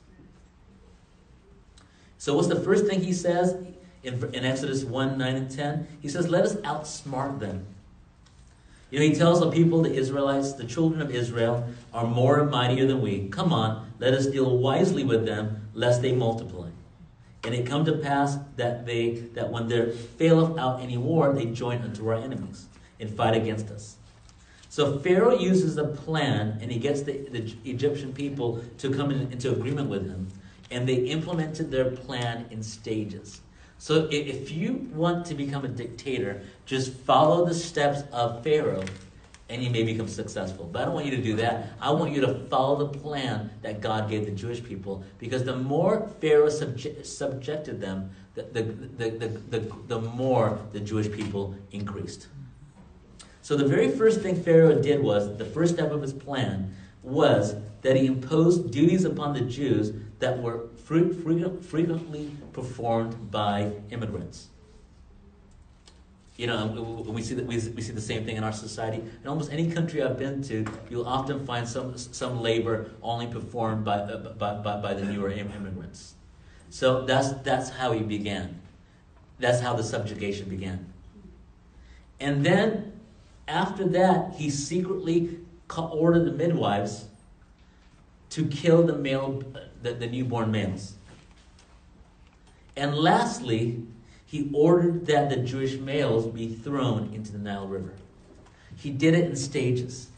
[2.16, 3.56] So, what's the first thing he says
[4.02, 5.86] in, in Exodus 1 9 and 10?
[6.00, 7.66] He says, Let us outsmart them.
[8.90, 12.50] You know, he tells the people, the Israelites, the children of Israel, are more and
[12.50, 13.28] mightier than we.
[13.28, 16.68] Come on, let us deal wisely with them, lest they multiply.
[17.42, 21.46] And it come to pass that they that when there faileth out any war, they
[21.46, 22.68] join unto our enemies
[23.00, 23.96] and fight against us.
[24.68, 29.32] So Pharaoh uses a plan, and he gets the, the Egyptian people to come in,
[29.32, 30.28] into agreement with him,
[30.70, 33.40] and they implemented their plan in stages.
[33.78, 38.84] So if you want to become a dictator, just follow the steps of Pharaoh
[39.48, 40.68] and you may become successful.
[40.72, 41.74] But I don't want you to do that.
[41.80, 45.56] I want you to follow the plan that God gave the Jewish people because the
[45.56, 51.54] more Pharaoh subje- subjected them, the, the, the, the, the, the more the Jewish people
[51.72, 52.28] increased.
[53.44, 57.54] So the very first thing Pharaoh did was, the first step of his plan was
[57.82, 64.48] that he imposed duties upon the Jews that were frequently performed by immigrants.
[66.38, 69.04] You know, we see that we, we see the same thing in our society.
[69.22, 73.84] In almost any country I've been to, you'll often find some some labor only performed
[73.84, 76.14] by uh, by, by, by the newer immigrants.
[76.70, 78.62] So that's that's how he began.
[79.38, 80.86] That's how the subjugation began.
[82.18, 82.93] And then,
[83.48, 85.38] after that, he secretly
[85.76, 87.06] ordered the midwives
[88.30, 89.42] to kill the male,
[89.82, 90.94] the, the newborn males.
[92.76, 93.82] And lastly,
[94.26, 97.94] he ordered that the Jewish males be thrown into the Nile River.
[98.76, 100.08] He did it in stages.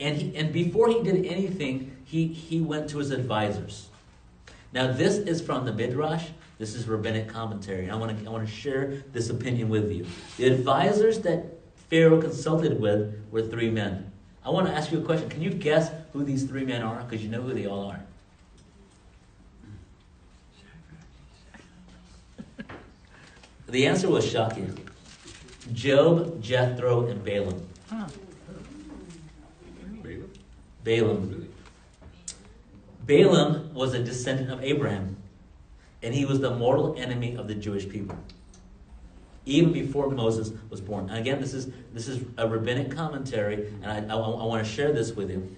[0.00, 3.88] And, he, and before he did anything, he, he went to his advisors.
[4.72, 6.28] Now, this is from the Midrash.
[6.58, 7.88] This is rabbinic commentary.
[7.90, 10.06] I want to I want to share this opinion with you.
[10.38, 11.57] The advisors that
[11.90, 14.12] Pharaoh consulted with were three men.
[14.44, 15.28] I want to ask you a question.
[15.28, 17.02] Can you guess who these three men are?
[17.02, 18.00] Because you know who they all are.
[23.68, 24.88] The answer was shocking.
[25.74, 27.68] Job, Jethro, and Balaam.
[30.88, 31.48] Balaam.
[33.04, 35.16] Balaam was a descendant of Abraham,
[36.02, 38.16] and he was the mortal enemy of the Jewish people,
[39.48, 41.08] even before Moses was born.
[41.08, 44.70] And again, this is this is a rabbinic commentary, and I, I, I want to
[44.70, 45.56] share this with you.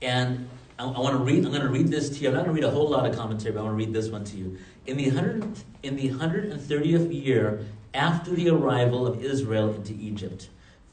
[0.00, 1.44] And I, I want to read.
[1.44, 2.28] I'm going to read this to you.
[2.28, 3.92] I'm not going to read a whole lot of commentary, but I want to read
[3.92, 4.58] this one to you.
[4.86, 5.46] In the hundred
[5.82, 10.48] in the hundred and thirtieth year after the arrival of Israel into Egypt,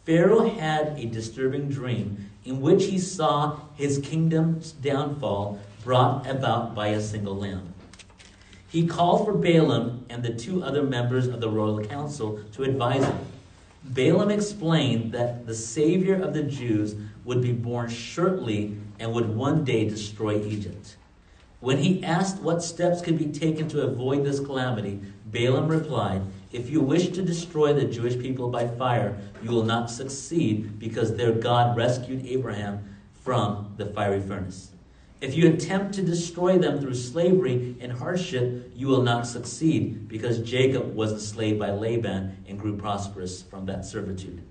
[0.06, 6.88] Pharaoh had a disturbing dream in which he saw his kingdom's downfall brought about by
[6.90, 7.75] a single lamb.
[8.76, 13.06] He called for Balaam and the two other members of the royal council to advise
[13.06, 13.20] him.
[13.86, 19.64] Balaam explained that the Savior of the Jews would be born shortly and would one
[19.64, 20.98] day destroy Egypt.
[21.62, 26.70] When he asked what steps could be taken to avoid this calamity, Balaam replied, If
[26.70, 31.32] you wish to destroy the Jewish people by fire, you will not succeed because their
[31.32, 34.72] God rescued Abraham from the fiery furnace.
[35.26, 40.38] If you attempt to destroy them through slavery and hardship, you will not succeed because
[40.38, 44.44] Jacob was enslaved by Laban and grew prosperous from that servitude.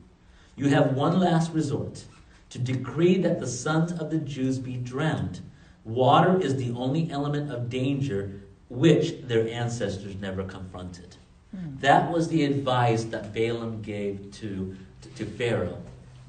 [0.57, 2.03] You have one last resort
[2.51, 5.43] to decree that the sons of the Jews be drowned.
[5.85, 11.15] Water is the only element of danger which their ancestors never confronted.
[11.55, 11.77] Hmm.
[11.83, 15.81] That was the advice that Balaam gave to, to, to, Pharaoh.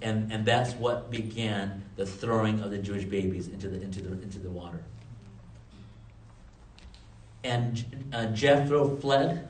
[0.03, 4.11] And, and that's what began the throwing of the Jewish babies into the, into the,
[4.21, 4.81] into the water.
[7.43, 9.47] And uh, Jethro fled,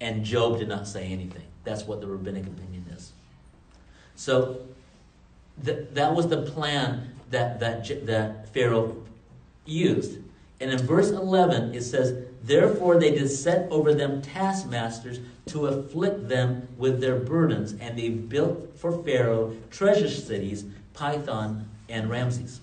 [0.00, 1.42] and Job did not say anything.
[1.64, 3.12] That's what the rabbinic opinion is.
[4.16, 4.62] So
[5.62, 8.96] that, that was the plan that, that, that Pharaoh
[9.66, 10.18] used.
[10.60, 16.28] And in verse 11, it says, Therefore they did set over them taskmasters to afflict
[16.28, 20.64] them with their burdens, and they built for Pharaoh treasure cities,
[20.98, 22.60] Pithom and Ramses.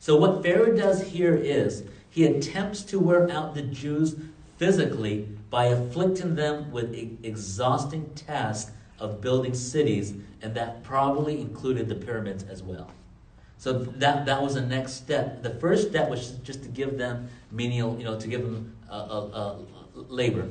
[0.00, 4.16] So what Pharaoh does here is he attempts to wear out the Jews
[4.56, 11.88] physically by afflicting them with e- exhausting tasks of building cities, and that probably included
[11.88, 12.90] the pyramids as well.
[13.58, 15.42] So that that was the next step.
[15.42, 19.56] The first step was just to give them menial, you know, to give them uh,
[19.94, 20.48] labor,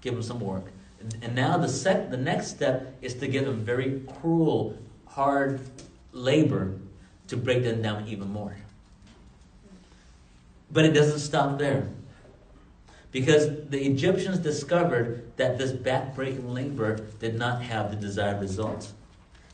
[0.00, 0.64] give them some work.
[1.00, 4.76] And, and now the sec- the next step is to give them very cruel,
[5.06, 5.60] hard
[6.12, 6.74] labor
[7.28, 8.56] to break them down even more.
[10.70, 11.88] But it doesn't stop there.
[13.10, 18.94] Because the Egyptians discovered that this backbreaking labor did not have the desired results.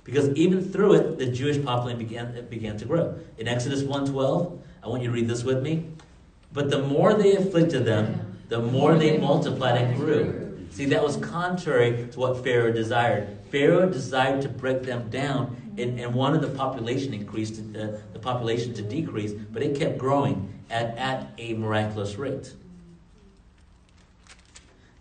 [0.04, 3.18] Because even through it, the Jewish population began, began to grow.
[3.36, 5.84] In Exodus 1.12, I want you to read this with me.
[6.52, 10.66] But the more they afflicted them, the more they multiplied and grew.
[10.70, 13.36] See, that was contrary to what Pharaoh desired.
[13.50, 18.74] Pharaoh desired to break them down and, and wanted the population increase, uh, the population
[18.74, 22.52] to decrease, but it kept growing at, at a miraculous rate.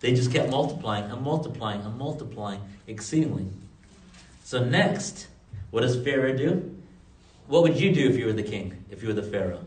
[0.00, 3.46] They just kept multiplying and multiplying and multiplying exceedingly.
[4.44, 5.26] So next,
[5.70, 6.74] what does Pharaoh do?
[7.48, 9.66] What would you do if you were the king, if you were the Pharaoh?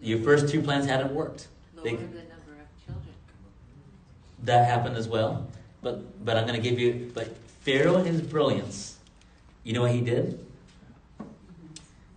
[0.00, 1.48] Your first two plans hadn't worked.
[1.82, 3.14] They- the number of children.
[4.44, 5.46] That happened as well.
[5.82, 7.10] But but I'm going to give you.
[7.14, 7.34] But
[7.66, 8.96] Pharaoh, and his brilliance,
[9.64, 10.38] you know what he did?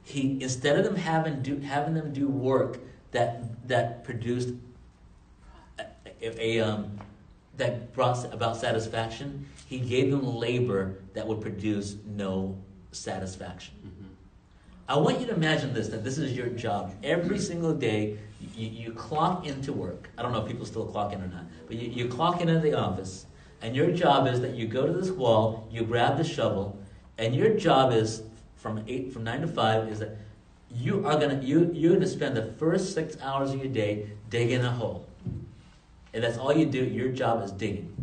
[0.03, 2.77] He instead of them having do having them do work
[3.13, 4.49] that that produced
[5.79, 5.85] a,
[6.21, 6.99] a, um,
[7.57, 12.55] that brought about satisfaction, he gave them labor that would produce no
[12.91, 13.73] satisfaction.
[14.87, 16.93] I want you to imagine this that this is your job.
[17.03, 18.19] Every single day,
[18.55, 20.11] you, you clock into work.
[20.15, 22.59] I don't know if people still clock in or not, but you, you clock into
[22.59, 23.25] the office,
[23.61, 26.79] and your job is that you go to this wall, you grab the shovel,
[27.17, 28.23] and your job is
[28.55, 30.17] from eight from nine to five is that
[30.71, 34.63] you are gonna you you're gonna spend the first six hours of your day digging
[34.63, 35.07] a hole,
[36.13, 36.83] and that's all you do.
[36.83, 37.95] Your job is digging.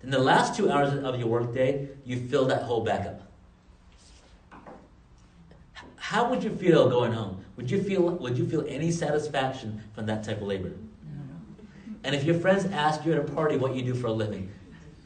[0.00, 3.22] Then the last two hours of your workday, you fill that hole back up.
[5.96, 7.44] How would you feel going home?
[7.56, 10.72] Would you feel would you feel any satisfaction from that type of labor?
[12.04, 14.48] And if your friends asked you at a party what you do for a living,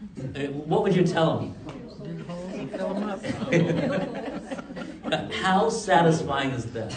[0.00, 1.54] Uh, what would you tell them?
[2.02, 3.08] Dig holes and fill them
[5.12, 5.32] up.
[5.32, 6.94] How satisfying is that?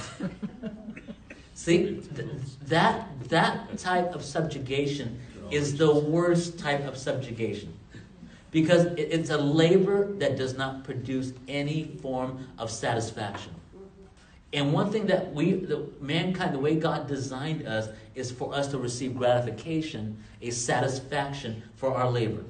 [1.53, 2.27] See, th-
[2.67, 5.19] that that type of subjugation
[5.51, 7.73] is the worst type of subjugation.
[8.51, 13.53] Because it- it's a labor that does not produce any form of satisfaction.
[14.53, 18.67] And one thing that we, the mankind, the way God designed us, is for us
[18.67, 22.43] to receive gratification, a satisfaction for our labor.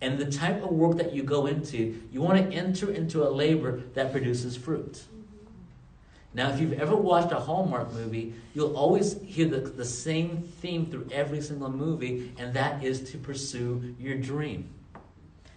[0.00, 3.30] And the type of work that you go into, you want to enter into a
[3.30, 4.92] labor that produces fruit.
[4.92, 5.22] Mm-hmm.
[6.34, 10.86] Now, if you've ever watched a Hallmark movie, you'll always hear the, the same theme
[10.86, 14.68] through every single movie, and that is to pursue your dream.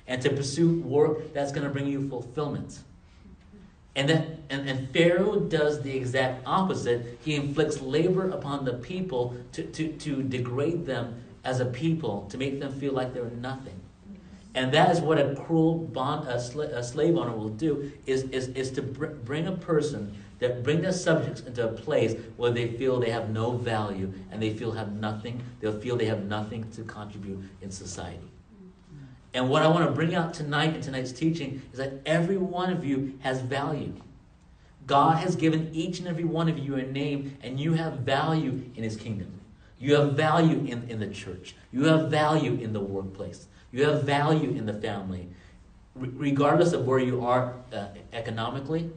[0.08, 2.70] And to pursue work that's going to bring you fulfillment.
[2.70, 3.58] Mm-hmm.
[3.98, 7.20] And, that, and, and Pharaoh does the exact opposite.
[7.26, 12.38] He inflicts labor upon the people to, to, to degrade them as a people, to
[12.38, 13.82] make them feel like they're nothing.
[14.56, 18.48] And that is what a cruel bond, a, a slave owner will do, is, is,
[18.50, 22.72] is to br- bring a person, that bring their subjects into a place where they
[22.72, 26.70] feel they have no value and they feel have nothing, they'll feel they have nothing
[26.72, 28.20] to contribute in society.
[29.34, 32.72] And what I want to bring out tonight in tonight's teaching is that every one
[32.72, 33.94] of you has value.
[34.88, 38.64] God has given each and every one of you a name, and you have value
[38.76, 39.40] in His kingdom.
[39.78, 41.56] You have value in, in the church.
[41.72, 43.46] You have value in the workplace.
[43.72, 45.28] You have value in the family.
[45.96, 48.90] Re- regardless of where you are uh, economically,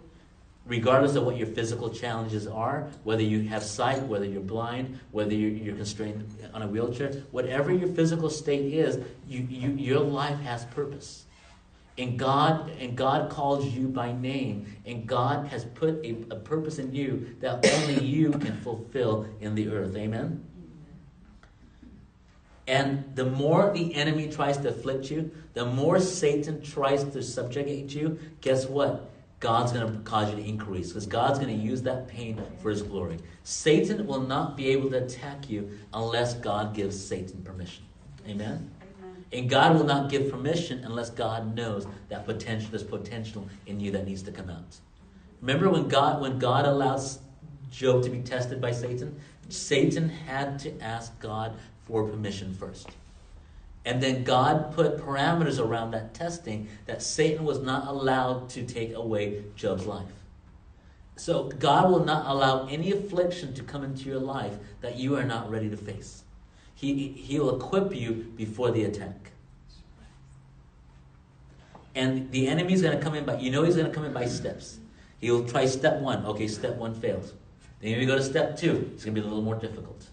[0.67, 5.35] regardless of what your physical challenges are, whether you have sight, whether you're blind, whether
[5.35, 10.39] you're, you're constrained on a wheelchair, whatever your physical state is, you, you, your life
[10.41, 11.25] has purpose.
[11.99, 16.79] And God, and God calls you by name, and God has put a, a purpose
[16.79, 19.95] in you that only you can fulfill in the earth.
[19.95, 20.43] Amen?
[22.73, 27.95] And the more the enemy tries to afflict you, the more Satan tries to subjugate
[27.95, 29.11] you, guess what?
[29.41, 32.71] God's going to cause you to increase because God's going to use that pain for
[32.71, 33.19] his glory.
[33.45, 37.85] Satan will not be able to attack you unless God gives Satan permission.
[38.27, 38.71] Amen?
[39.35, 43.91] And God will not give permission unless God knows that potential, there's potential in you
[43.91, 44.79] that needs to come out.
[45.43, 47.19] Remember when God, when God allows
[47.71, 49.21] Job to be tested by Satan?
[49.51, 52.89] Satan had to ask God for permission first.
[53.85, 58.95] And then God put parameters around that testing that Satan was not allowed to take
[58.95, 60.13] away Job's life.
[61.17, 65.25] So God will not allow any affliction to come into your life that you are
[65.25, 66.23] not ready to face.
[66.75, 69.31] He, he'll equip you before the attack.
[71.95, 74.13] And the enemy's going to come in by, you know he's going to come in
[74.13, 74.79] by steps.
[75.21, 76.25] He'll try step one.
[76.25, 77.33] Okay, step one fails.
[77.81, 80.07] Then you go to step two, it's going to be a little more difficult.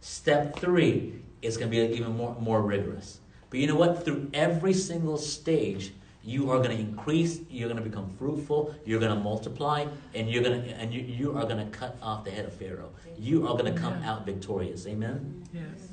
[0.00, 3.20] Step three, is going to be even more, more rigorous.
[3.50, 4.04] But you know what?
[4.04, 5.92] Through every single stage,
[6.22, 10.28] you are going to increase, you're going to become fruitful, you're going to multiply, and
[10.28, 12.90] you're going to and you, you are going to cut off the head of Pharaoh.
[13.18, 14.86] You are going to come out victorious.
[14.86, 15.44] Amen.
[15.52, 15.88] Yes.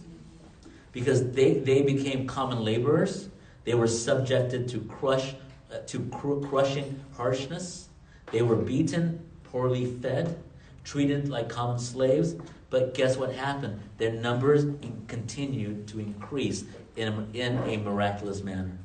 [0.92, 3.30] Because they, they became common laborers.
[3.64, 5.36] They were subjected to crush
[5.72, 7.90] uh, to cr- crushing harshness.
[8.32, 10.38] They were beaten, poorly fed,
[10.84, 12.36] treated like common slaves.
[12.70, 13.82] But guess what happened?
[13.98, 16.64] Their numbers in- continued to increase
[16.96, 18.78] in a, in a miraculous manner.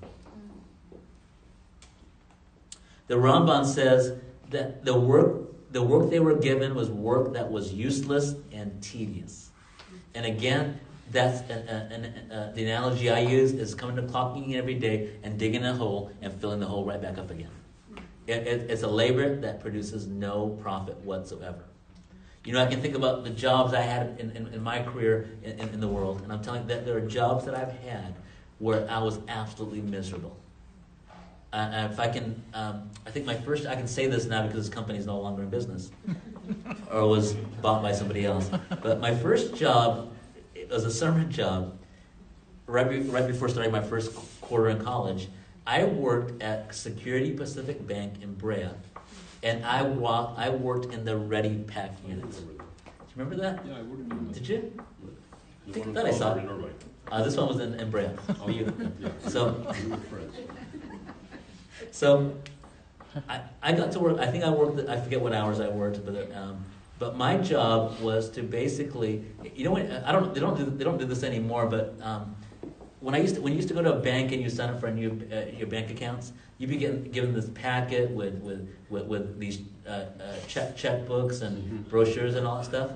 [3.06, 4.18] The Ramban says
[4.50, 9.50] that the work the work they were given was work that was useless and tedious.
[10.14, 10.80] And again,
[11.12, 15.10] that's an, an, an, the analogy I use is coming to clocking in every day
[15.22, 17.50] and digging a hole and filling the hole right back up again.
[18.26, 21.64] It, it, it's a labor that produces no profit whatsoever.
[22.50, 25.28] You know, I can think about the jobs I had in, in, in my career
[25.44, 27.78] in, in, in the world, and I'm telling you that there are jobs that I've
[27.84, 28.16] had
[28.58, 30.36] where I was absolutely miserable.
[31.52, 34.66] Uh, if I can, um, I think my first, I can say this now because
[34.66, 35.92] this company is no longer in business
[36.90, 38.50] or was bought by somebody else.
[38.82, 40.12] But my first job
[40.52, 41.78] it was a summer job
[42.66, 45.28] right, be, right before starting my first quarter in college.
[45.68, 48.70] I worked at Security Pacific Bank in Brea,
[49.42, 52.38] and I, wa- I worked in the Ready Pack units.
[52.38, 52.60] Do you
[53.16, 53.64] remember that?
[53.66, 54.32] Yeah, I would.
[54.32, 54.72] Did you?
[55.66, 56.48] The think that I saw it.
[57.10, 58.08] Uh, this one was in, in Brea.
[58.28, 58.72] Oh, for you.
[59.00, 59.08] yeah.
[59.28, 59.52] So,
[59.84, 60.36] We were friends.
[61.90, 62.34] So,
[63.28, 64.18] I, I got to work.
[64.18, 64.88] I think I worked.
[64.88, 66.64] I forget what hours I worked, but um,
[66.98, 69.24] but my job was to basically,
[69.56, 70.32] you know, what, I don't.
[70.34, 70.66] They don't do.
[70.66, 71.66] They don't do this anymore.
[71.66, 72.36] But um,
[73.00, 74.70] when I used to, when you used to go to a bank and you sign
[74.70, 78.34] up for a new uh, your bank accounts, you'd be getting given this packet with
[78.42, 80.06] with with, with these uh, uh,
[80.46, 81.88] check checkbooks and Mhm.
[81.88, 82.90] brochures and all that stuff.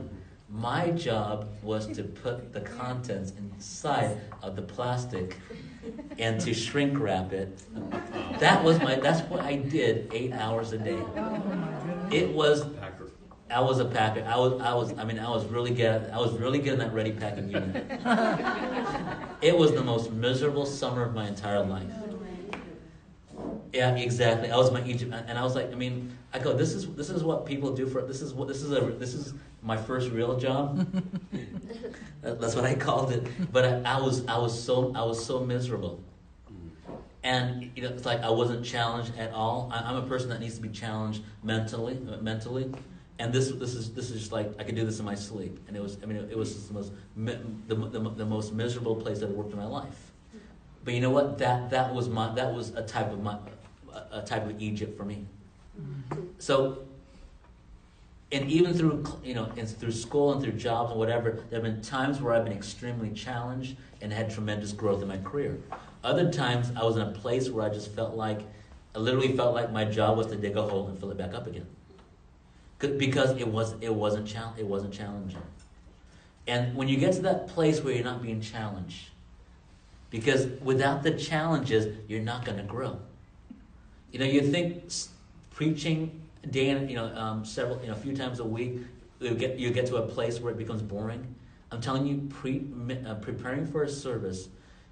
[0.50, 5.38] My job was to put the contents inside of the plastic
[6.18, 7.58] and to shrink wrap it.
[8.38, 8.96] That was my.
[8.96, 11.02] That's what I did eight hours a day.
[11.16, 12.12] Oh, my goodness.
[12.14, 12.64] It was.
[13.50, 14.24] I was a packer.
[14.26, 14.60] I was.
[14.60, 14.98] I was.
[14.98, 16.10] I mean, I was really good.
[16.10, 17.86] I was really good in that ready packing unit.
[19.42, 21.90] It was the most miserable summer of my entire life.
[23.74, 24.50] Yeah, exactly.
[24.50, 27.10] I was my Egypt, and I was like, I mean, I go, this is this
[27.10, 28.00] is what people do for.
[28.00, 30.86] This is what this is a this is my first real job.
[32.22, 33.26] That's what I called it.
[33.52, 36.00] But I, I was I was so I was so miserable,
[37.22, 39.70] and you know, it's like I wasn't challenged at all.
[39.74, 42.70] I, I'm a person that needs to be challenged mentally, mentally.
[43.18, 45.58] And this this is this is just like I could do this in my sleep,
[45.68, 49.22] and it was I mean it, was the most the, the, the most miserable place
[49.22, 50.12] I've worked in my life.
[50.84, 51.38] But you know what?
[51.38, 53.38] That that was my that was a type of my
[54.12, 55.26] a- type of Egypt for me.
[55.80, 56.22] Mm-hmm.
[56.38, 56.84] So,
[58.32, 61.62] and even through you know, and through school and through jobs and whatever, there have
[61.62, 65.58] been times where I've been extremely challenged and had tremendous growth in my career.
[66.02, 68.40] Other times I was in a place where I just felt like,
[68.94, 71.32] I literally felt like my job was to dig a hole and fill it back
[71.32, 71.66] up again,
[72.88, 75.42] because it was it wasn't chal- it wasn't challenging.
[76.46, 79.08] And when you get to that place where you're not being challenged,
[80.10, 82.98] because without the challenges, you're not going to grow.
[84.12, 84.84] You know, you think
[85.50, 88.78] preaching day and you know um, several you know a few times a week,
[89.20, 91.34] you get you get to a place where it becomes boring.
[91.72, 92.64] I'm telling you, pre,
[93.06, 94.48] uh, preparing for a service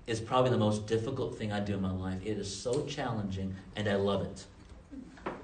[0.07, 2.19] is probably the most difficult thing I do in my life.
[2.25, 4.45] It is so challenging, and I love it.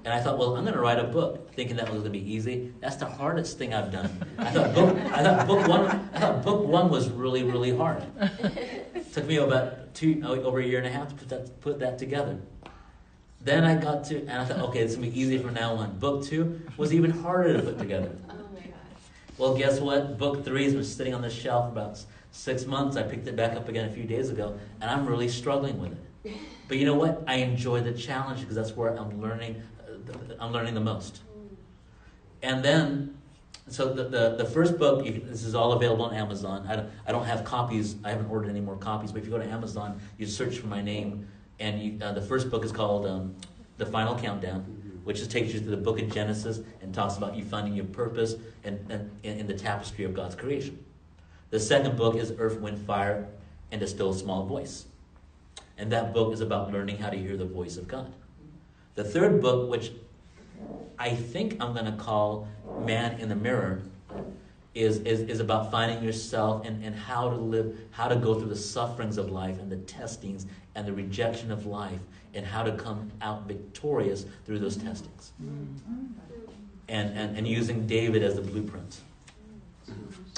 [0.09, 2.19] And I thought, well, I'm going to write a book, thinking that was going to
[2.19, 2.73] be easy.
[2.79, 4.09] That's the hardest thing I've done.
[4.39, 5.85] I thought book, I thought book one,
[6.15, 8.03] I thought book one was really, really hard.
[9.13, 11.79] took me about two, oh, over a year and a half to put that, put
[11.81, 12.39] that together.
[13.41, 15.99] Then I got to, and I thought, okay, this to be easy from now on.
[15.99, 18.09] Book two was even harder to put together.
[18.31, 18.73] Oh my gosh.
[19.37, 20.17] Well, guess what?
[20.17, 22.97] Book three has been sitting on the shelf for about six months.
[22.97, 25.91] I picked it back up again a few days ago, and I'm really struggling with
[25.91, 26.35] it.
[26.67, 27.23] But you know what?
[27.25, 29.59] I enjoy the challenge because that's where I'm learning.
[30.39, 31.21] I'm learning the most.
[32.41, 33.17] And then,
[33.67, 36.65] so the, the, the first book, can, this is all available on Amazon.
[36.67, 37.95] I don't, I don't have copies.
[38.03, 39.11] I haven't ordered any more copies.
[39.11, 41.27] But if you go to Amazon, you search for my name,
[41.59, 43.35] and you, uh, the first book is called um,
[43.77, 44.61] The Final Countdown,
[45.03, 47.85] which just takes you through the book of Genesis and talks about you finding your
[47.85, 50.83] purpose and, and in, in the tapestry of God's creation.
[51.49, 53.27] The second book is Earth, Wind, Fire,
[53.71, 54.85] and a Still Small Voice.
[55.77, 58.13] And that book is about learning how to hear the voice of God.
[58.99, 59.93] The third book, which
[60.97, 62.49] I think I'm going to call
[62.81, 63.81] Man in the Mirror,
[64.75, 68.49] is, is, is about finding yourself and, and how to live, how to go through
[68.49, 72.01] the sufferings of life and the testings and the rejection of life
[72.33, 75.31] and how to come out victorious through those testings.
[76.89, 78.99] And, and, and using David as the blueprint.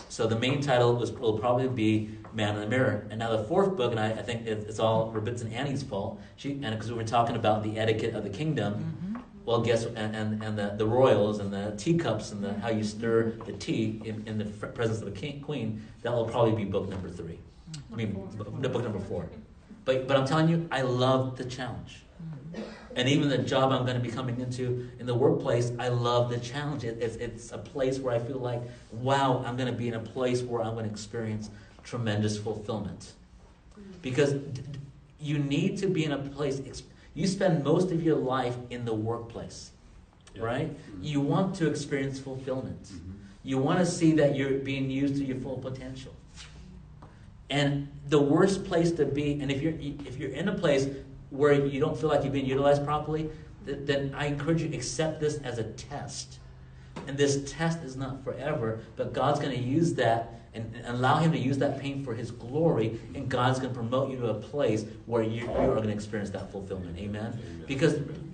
[0.08, 3.08] So the main title was, will probably be Man in the Mirror.
[3.10, 6.52] And now the fourth book, and I, I think it's all Rebbetzin Annie's fault, she,
[6.52, 9.20] and because we were talking about the etiquette of the kingdom, Mm-hmm.
[9.46, 12.84] well, guess and and, and the, the royals and the teacups and the how you
[12.84, 15.86] stir the tea in, in the presence of the king, queen.
[16.04, 17.40] That will probably be book number three.
[17.92, 19.30] I mean, book number four.
[19.86, 22.04] But but I'm telling you, I love the challenge,
[22.96, 26.30] and even the job I'm going to be coming into in the workplace, I love
[26.30, 26.84] the challenge.
[26.84, 28.62] It, it's it's a place where I feel like,
[28.92, 31.50] wow, I'm going to be in a place where I'm going to experience
[31.84, 33.14] tremendous fulfillment,
[34.02, 34.36] because
[35.20, 36.62] you need to be in a place.
[37.14, 39.72] You spend most of your life in the workplace
[40.34, 40.44] Yeah.
[40.44, 40.70] right?
[40.70, 41.04] Mhm.
[41.04, 42.84] You want to experience fulfillment.
[42.84, 43.14] Mhm.
[43.44, 46.14] You want to see that you're being used to your full potential.
[47.50, 49.74] And the worst place to be, and if you're
[50.08, 50.88] if you're in a place
[51.32, 53.30] where you don't feel like you're being utilized properly,
[53.66, 56.40] th- then I encourage you to accept this as a test.
[57.08, 61.18] And this test is not forever, but God's going to use that and, and allow
[61.18, 64.28] Him to use that pain for His glory, and God's going to promote you to
[64.28, 66.98] a place where you, you are going to experience that fulfillment.
[66.98, 67.26] Amen?
[67.34, 67.64] Amen.
[67.68, 68.34] Because Amen.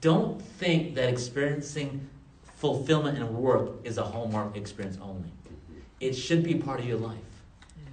[0.00, 2.08] don't think that experiencing
[2.56, 5.30] fulfillment in work is a hallmark experience only.
[6.00, 7.18] It should be part of your life.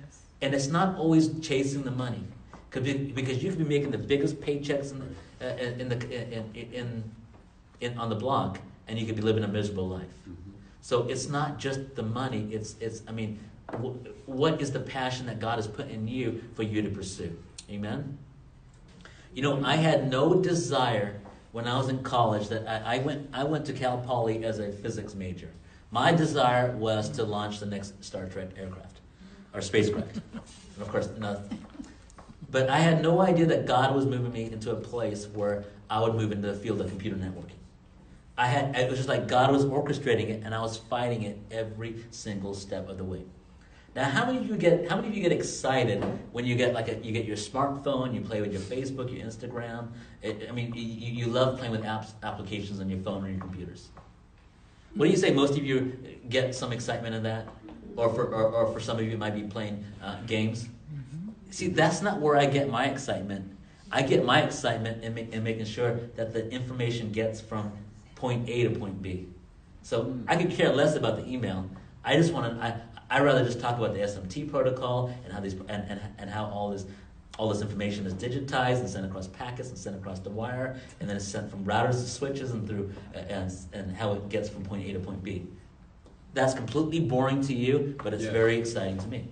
[0.02, 0.22] Yes.
[0.42, 2.24] And it's not always chasing the money.
[2.72, 5.06] Could be, because you could be making the biggest paychecks in the,
[5.48, 5.96] uh, in, the,
[6.34, 7.12] in, in,
[7.80, 10.08] in, on the block, and you could be living a miserable life.
[10.86, 12.48] So it's not just the money.
[12.52, 13.40] It's, it's I mean,
[13.72, 17.36] wh- what is the passion that God has put in you for you to pursue?
[17.72, 18.20] Amen?
[19.34, 21.20] You know, I had no desire
[21.54, 24.60] when I was in college that I, I went I went to Cal Poly as
[24.60, 25.50] a physics major.
[25.90, 29.00] My desire was to launch the next Star Trek aircraft
[29.56, 30.18] or spacecraft.
[30.34, 30.42] and
[30.84, 31.66] of course, nothing.
[32.52, 36.00] But I had no idea that God was moving me into a place where I
[36.02, 37.58] would move into the field of computer networking.
[38.38, 41.40] I had it was just like God was orchestrating it and I was fighting it
[41.52, 43.24] every single step of the way.
[43.96, 46.74] Now, how many of you get how many of you get excited when you get
[46.74, 49.88] like a, you get your smartphone, you play with your Facebook, your Instagram?
[50.22, 53.40] It, I mean, you, you love playing with apps, applications on your phone or your
[53.40, 53.88] computers.
[54.96, 55.32] What do you say?
[55.32, 57.48] Most of you get some excitement in that,
[57.96, 60.68] or for or, or for some of you, it might be playing uh, games.
[61.52, 63.56] See, that's not where I get my excitement.
[63.90, 67.72] I get my excitement in, ma- in making sure that the information gets from
[68.26, 69.28] point A to point B.
[69.84, 71.70] So I could care less about the email.
[72.04, 72.66] I just want to.
[72.66, 76.28] I I rather just talk about the SMT protocol and how these and, and, and
[76.28, 76.86] how all this
[77.38, 81.10] all this information is digitized and sent across packets and sent across the wire and
[81.10, 84.50] then it's sent from routers to switches and through uh, and and how it gets
[84.50, 85.46] from point A to point B.
[86.34, 89.28] That's completely boring to you, but it's very exciting to me.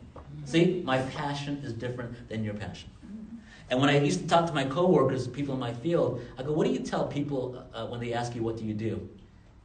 [0.45, 2.89] See, my passion is different than your passion.
[3.73, 6.51] And when I used to talk to my coworkers, people in my field, I go,
[6.53, 9.09] "What do you tell people uh, when they ask you what do you do?"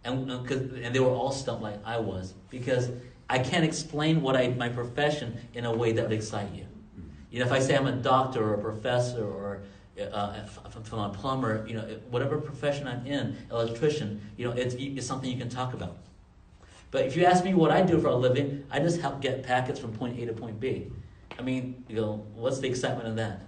[0.02, 0.38] And uh,
[0.82, 2.88] and they were all stumped like I was because
[3.28, 6.64] I can't explain what I my profession in a way that would excite you.
[7.30, 9.60] You know, if I say I'm a doctor or a professor or
[10.00, 14.74] uh, if I'm a plumber, you know, whatever profession I'm in, electrician, you know, it's,
[14.78, 15.98] it's something you can talk about.
[16.90, 19.42] But if you ask me what I do for a living, I just help get
[19.42, 20.86] packets from point A to point B.
[21.38, 23.42] I mean, you know, what's the excitement of that?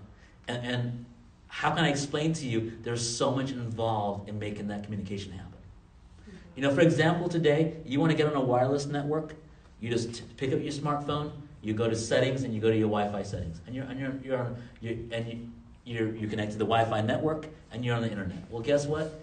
[0.50, 1.04] And, and
[1.48, 5.52] how can I explain to you there's so much involved in making that communication happen?
[5.52, 6.36] Mm-hmm.
[6.56, 9.34] You know, for example, today, you want to get on a wireless network,
[9.80, 11.30] you just pick up your smartphone,
[11.62, 14.14] you go to settings, and you go to your Wi-Fi settings, and you're and you're,
[14.24, 15.48] you're on you're, and you,
[15.84, 18.42] you're you connect to the Wi-Fi network, and you're on the internet.
[18.50, 19.22] Well, guess what?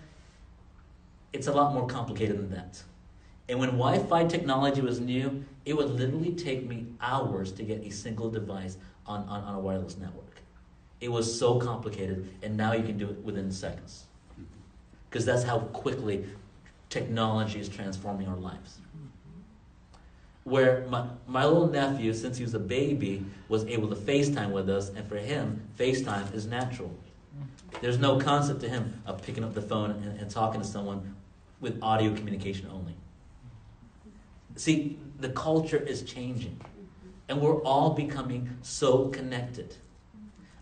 [1.33, 2.81] It's a lot more complicated than that.
[3.49, 7.89] And when Wi-Fi technology was new, it would literally take me hours to get a
[7.89, 10.26] single device on, on, on a wireless network.
[10.99, 14.05] It was so complicated, and now you can do it within seconds.
[15.09, 16.25] Because that's how quickly
[16.89, 18.79] technology is transforming our lives.
[20.43, 24.69] Where my, my little nephew, since he was a baby, was able to FaceTime with
[24.69, 26.91] us, and for him, FaceTime is natural.
[27.81, 31.15] There's no concept to him of picking up the phone and, and talking to someone
[31.59, 32.95] with audio communication only.
[34.55, 36.59] See, the culture is changing,
[37.29, 39.75] and we're all becoming so connected.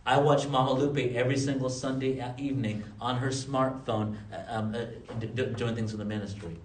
[0.05, 4.85] I watch Mama Lupe every single Sunday evening on her smartphone uh, um, uh,
[5.19, 6.57] d- doing things with the ministry.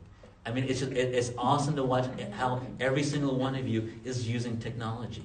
[0.45, 3.93] I mean, it's, just, it, it's awesome to watch how every single one of you
[4.05, 5.25] is using technology.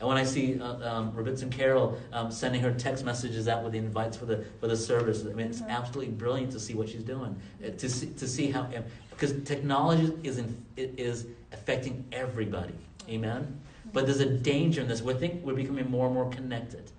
[0.00, 3.72] And when I see uh, um, Rebbetzin Carol um, sending her text messages out with
[3.72, 6.88] the invites for the for the service, I mean, it's absolutely brilliant to see what
[6.90, 7.40] she's doing.
[7.64, 8.68] Uh, to see to see how
[9.10, 12.74] because technology is in, is affecting everybody.
[13.08, 13.60] Amen.
[13.92, 15.00] But there's a danger in this.
[15.00, 16.90] We think we're becoming more and more connected.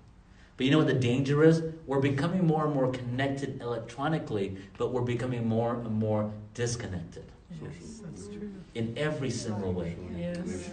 [0.56, 1.62] But you know what the danger is?
[1.86, 7.24] We're becoming more and more connected electronically, but we're becoming more and more disconnected.
[7.62, 8.52] Yes, that's true.
[8.74, 9.96] In every single way.
[10.16, 10.70] Yes.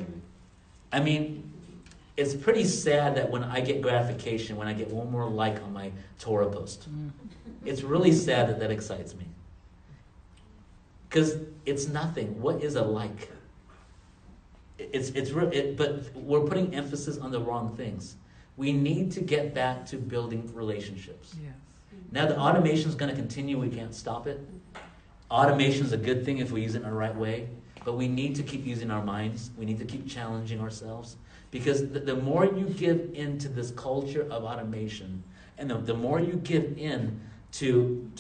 [0.92, 1.52] I mean,
[2.16, 5.74] it's pretty sad that when I get gratification, when I get one more like on
[5.74, 7.10] my Torah post, Mm.
[7.66, 9.26] it's really sad that that excites me.
[11.10, 12.42] Because it's nothing.
[12.42, 13.30] What is a like?
[14.80, 18.16] It's, it's it, but we're putting emphasis on the wrong things.
[18.58, 21.36] We need to get back to building relationships.
[21.42, 21.54] Yes.
[22.12, 23.60] Now, the automation is going to continue.
[23.60, 24.40] We can't stop it.
[25.32, 27.48] Automation is a good thing if we use it in the right way,
[27.84, 29.50] but we need to keep using our minds.
[29.58, 31.16] We need to keep challenging ourselves
[31.50, 35.24] because the, the more you give into this culture of automation,
[35.58, 37.20] and the, the more you give in
[37.54, 38.12] to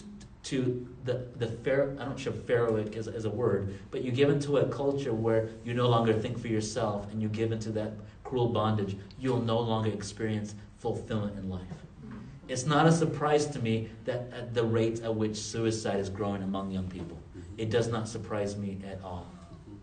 [0.44, 4.12] to the the fair I don't know if pharaohic is, is a word, but you
[4.12, 7.72] give into a culture where you no longer think for yourself and you give into
[7.72, 7.94] that
[8.24, 11.62] cruel bondage, you'll no longer experience fulfillment in life.
[12.06, 12.18] Mm-hmm.
[12.48, 16.44] It's not a surprise to me that at the rate at which suicide is growing
[16.44, 17.18] among young people.
[17.38, 17.60] Mm-hmm.
[17.60, 19.28] It does not surprise me at all.
[19.70, 19.76] Mm-hmm.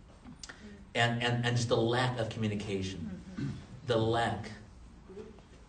[0.94, 3.20] And, and, and just the lack of communication.
[3.86, 4.50] The lack.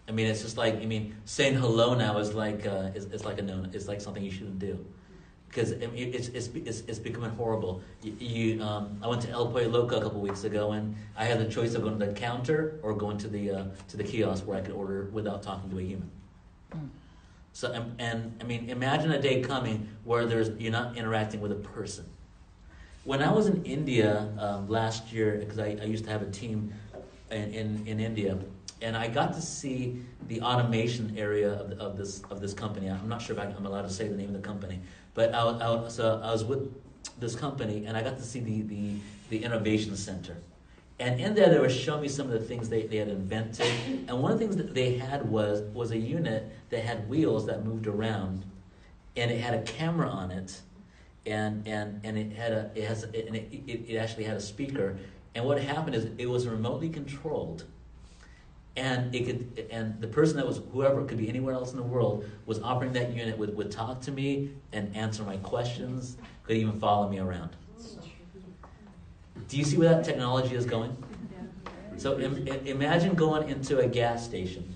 [0.07, 3.23] I mean, it's just like, I mean, saying hello now is like, uh, is, is
[3.23, 4.85] like a no, it's like something you shouldn't do.
[5.51, 7.81] Because I it's, it's, it's, it's becoming horrible.
[8.01, 11.25] You, you um, I went to El Pollo Loco a couple weeks ago, and I
[11.25, 14.03] had the choice of going to the counter or going to the, uh, to the
[14.03, 16.09] kiosk where I could order without talking to a human.
[17.53, 21.51] So and, and I mean, imagine a day coming where there's you're not interacting with
[21.51, 22.05] a person.
[23.03, 26.29] When I was in India um, last year, because I, I used to have a
[26.29, 26.73] team
[27.29, 28.37] in, in, in India,
[28.81, 32.89] and I got to see the automation area of, of this of this company.
[32.89, 34.79] I'm not sure if I'm allowed to say the name of the company,
[35.13, 36.73] but I, was- I, so I was with
[37.19, 38.95] this company, and I got to see the, the,
[39.29, 40.37] the innovation center.
[40.99, 43.65] And in there, they were showing me some of the things they, they had invented.
[44.07, 47.47] And one of the things that they had was, was a unit that had wheels
[47.47, 48.45] that moved around,
[49.17, 50.61] and it had a camera on it,
[51.25, 54.41] and, and, and it had a, it has, and it, it, it actually had a
[54.41, 54.97] speaker.
[55.33, 57.65] And what happened is it was remotely controlled.
[58.77, 61.83] And it could, and the person that was whoever could be anywhere else in the
[61.83, 66.55] world was operating that unit would, would talk to me and answer my questions, could
[66.55, 67.55] even follow me around.
[69.49, 70.95] Do you see where that technology is going?
[71.97, 74.75] So Im- imagine going into a gas station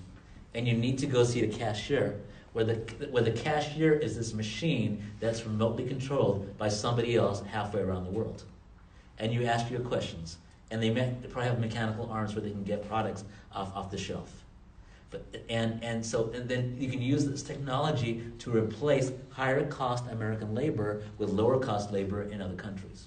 [0.54, 2.20] and you need to go see the cashier,
[2.52, 2.74] where the,
[3.10, 8.10] where the cashier is this machine that's remotely controlled by somebody else halfway around the
[8.10, 8.44] world.
[9.18, 10.38] And you ask your questions.
[10.70, 13.90] And they, may, they probably have mechanical arms where they can get products off, off
[13.90, 14.44] the shelf.
[15.10, 20.04] But, and, and so and then you can use this technology to replace higher cost
[20.10, 23.06] American labor with lower cost labor in other countries.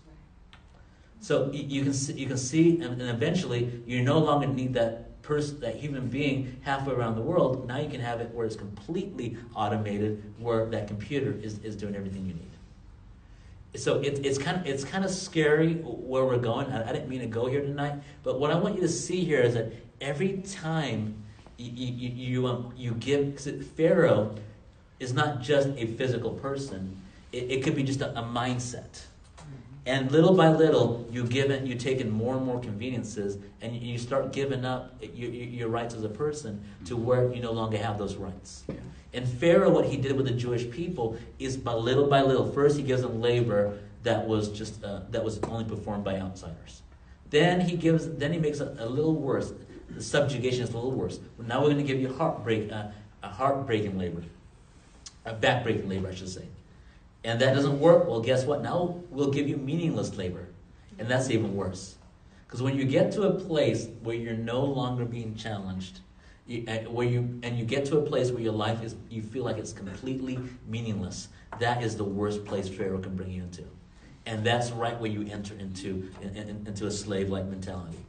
[1.22, 5.22] So you, can see, you can see, and, and eventually you no longer need that
[5.22, 7.68] person, that human being halfway around the world.
[7.68, 11.96] Now you can have it where it's completely automated, where that computer is, is doing
[11.96, 12.49] everything you need.
[13.76, 16.68] So it, it's kind of it's kind of scary where we're going.
[16.72, 19.24] I, I didn't mean to go here tonight, but what I want you to see
[19.24, 21.24] here is that every time
[21.58, 24.36] you you you, um, you give because Pharaoh
[25.00, 27.00] is not just a physical person;
[27.32, 29.04] it, it could be just a, a mindset.
[29.86, 33.76] And little by little, you give it, you take in more and more conveniences, and
[33.76, 37.52] you, start giving up your, your your rights as a person to where you no
[37.52, 38.64] longer have those rights.
[39.14, 42.52] And Pharaoh, what he did with the Jewish people is by little by little.
[42.52, 46.82] First, he gives them labor that was just uh, that was only performed by outsiders.
[47.30, 49.54] Then he gives, then he makes it a little worse.
[49.90, 51.20] The subjugation is a little worse.
[51.40, 52.88] Now we're going to give you heartbreak, uh,
[53.24, 54.24] a heartbreaking labor,
[55.26, 56.46] a backbreaking labor, I should say.
[57.24, 58.08] And that doesn't work.
[58.08, 58.62] Well, guess what?
[58.62, 60.48] Now we'll give you meaningless labor,
[60.98, 61.96] and that's even worse.
[62.46, 66.00] Because when you get to a place where you're no longer being challenged,
[66.50, 69.44] you, where you and you get to a place where your life is you feel
[69.44, 71.30] like it's completely meaningless
[71.60, 73.64] that is the worst place pharaoh can bring you into.
[74.26, 78.06] And that's right where you enter into in, in- into a slave-like mentality.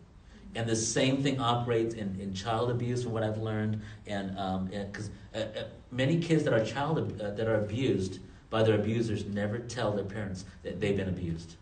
[0.54, 3.82] And the same thing operates in, in child abuse from what i've learned.
[4.06, 4.30] And
[4.70, 8.20] because uh, uh, many kids that are child uh, that are abused
[8.50, 11.56] by their abusers never tell their parents that they've been abused.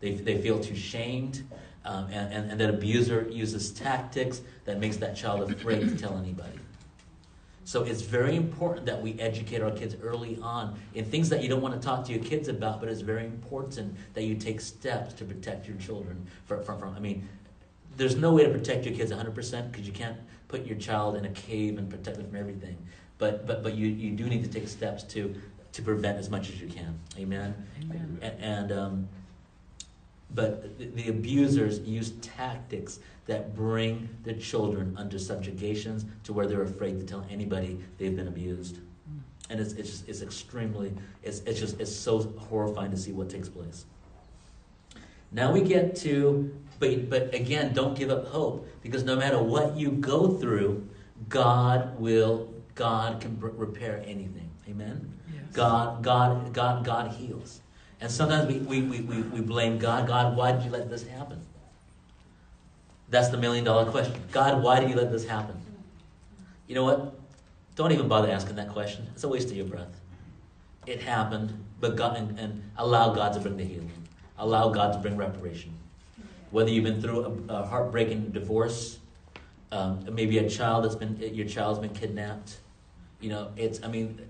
[0.00, 1.44] They, they feel too shamed,
[1.84, 6.16] um, and, and, and that abuser uses tactics that makes that child afraid to tell
[6.18, 6.58] anybody.
[7.64, 11.48] So it's very important that we educate our kids early on in things that you
[11.48, 14.60] don't want to talk to your kids about, but it's very important that you take
[14.60, 17.28] steps to protect your children from, from, from I mean,
[17.96, 20.16] there's no way to protect your kids 100% because you can't
[20.48, 22.76] put your child in a cave and protect them from everything.
[23.18, 25.34] But, but, but you, you do need to take steps to,
[25.72, 26.98] to prevent as much as you can.
[27.18, 27.54] Amen?
[27.82, 28.18] Amen.
[28.22, 29.08] A- And, um,
[30.34, 36.62] but the, the abusers use tactics that bring the children under subjugations to where they're
[36.62, 38.78] afraid to tell anybody they've been abused.
[39.50, 43.28] And it's, it's just, it's extremely, it's, it's just, it's so horrifying to see what
[43.28, 43.84] takes place.
[45.32, 49.76] Now we get to, but, but again, don't give up hope because no matter what
[49.76, 50.88] you go through,
[51.28, 54.50] God will, God can repair anything.
[54.68, 55.12] Amen?
[55.32, 55.44] Yes.
[55.52, 57.60] God, God, God, God heals.
[58.00, 60.06] And sometimes we, we, we, we, we blame God.
[60.06, 61.40] God, why did you let this happen?
[63.10, 64.14] That's the million dollar question.
[64.32, 65.60] God, why did you let this happen?
[66.66, 67.14] You know what?
[67.74, 69.06] Don't even bother asking that question.
[69.14, 70.00] It's a waste of your breath.
[70.86, 73.90] It happened, but God and, and allow God to bring the healing.
[74.38, 75.74] Allow God to bring reparation.
[76.50, 78.98] Whether you've been through a, a heartbreaking divorce,
[79.72, 82.58] um, maybe a child that's been your child's been kidnapped.
[83.20, 84.20] You know, it's I mean,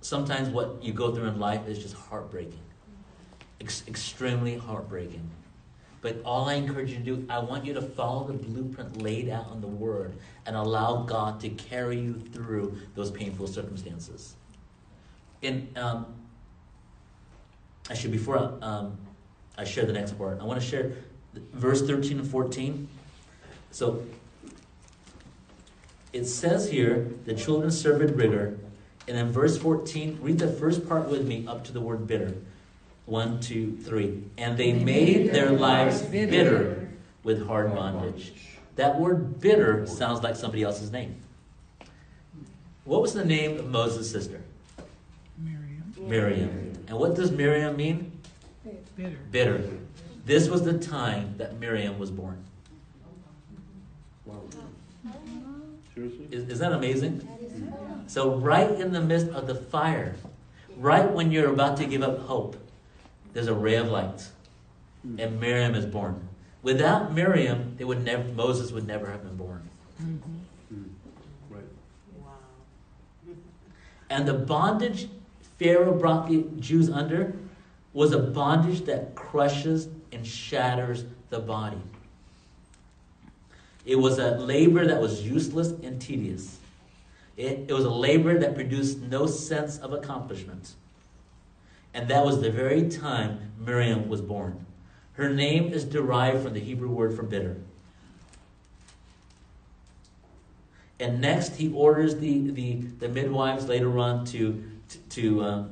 [0.00, 2.60] sometimes what you go through in life is just heartbreaking,
[3.64, 5.30] Ex- extremely heartbreaking.
[6.02, 9.30] But all I encourage you to do, I want you to follow the blueprint laid
[9.30, 14.34] out in the Word and allow God to carry you through those painful circumstances.
[15.42, 16.04] And um,
[17.90, 18.98] actually, before um,
[19.56, 20.92] I share the next part, I want to share
[21.54, 22.86] verse thirteen and fourteen.
[23.70, 24.04] So
[26.12, 28.58] it says here, the children served rigor,
[29.08, 30.18] and then verse fourteen.
[30.20, 32.34] Read the first part with me up to the word bitter.
[33.06, 34.22] One, two, three.
[34.38, 36.88] And they made their lives bitter
[37.22, 38.32] with hard bondage.
[38.76, 41.16] That word bitter sounds like somebody else's name.
[42.84, 44.42] What was the name of Moses' sister?
[45.38, 45.94] Miriam.
[45.98, 46.72] Miriam.
[46.88, 48.12] And what does Miriam mean?
[48.96, 49.18] Bitter.
[49.30, 49.70] Bitter.
[50.24, 52.42] This was the time that Miriam was born.
[54.24, 54.40] Wow.
[55.94, 56.28] Seriously?
[56.30, 57.18] Is, is that amazing?
[57.18, 58.02] That is cool.
[58.06, 60.14] So, right in the midst of the fire,
[60.76, 62.56] right when you're about to give up hope,
[63.34, 64.28] there's a ray of light,
[65.18, 66.28] and Miriam is born.
[66.62, 69.68] Without Miriam, they would never, Moses would never have been born.
[70.00, 70.18] Mhm.
[70.72, 70.88] Mm.
[71.50, 71.64] Right.
[74.08, 75.08] And the bondage
[75.58, 77.34] Pharaoh brought the Jews under
[77.92, 81.80] was a bondage that crushes and shatters the body.
[83.86, 86.58] It was a labor that was useless and tedious.
[87.36, 90.72] It, it was a labor that produced no sense of accomplishment.
[91.94, 94.66] And that was the very time Miriam was born.
[95.12, 97.56] Her name is derived from the Hebrew word for bitter.
[100.98, 105.70] And next, he orders the, the, the midwives later on to, to, to, um,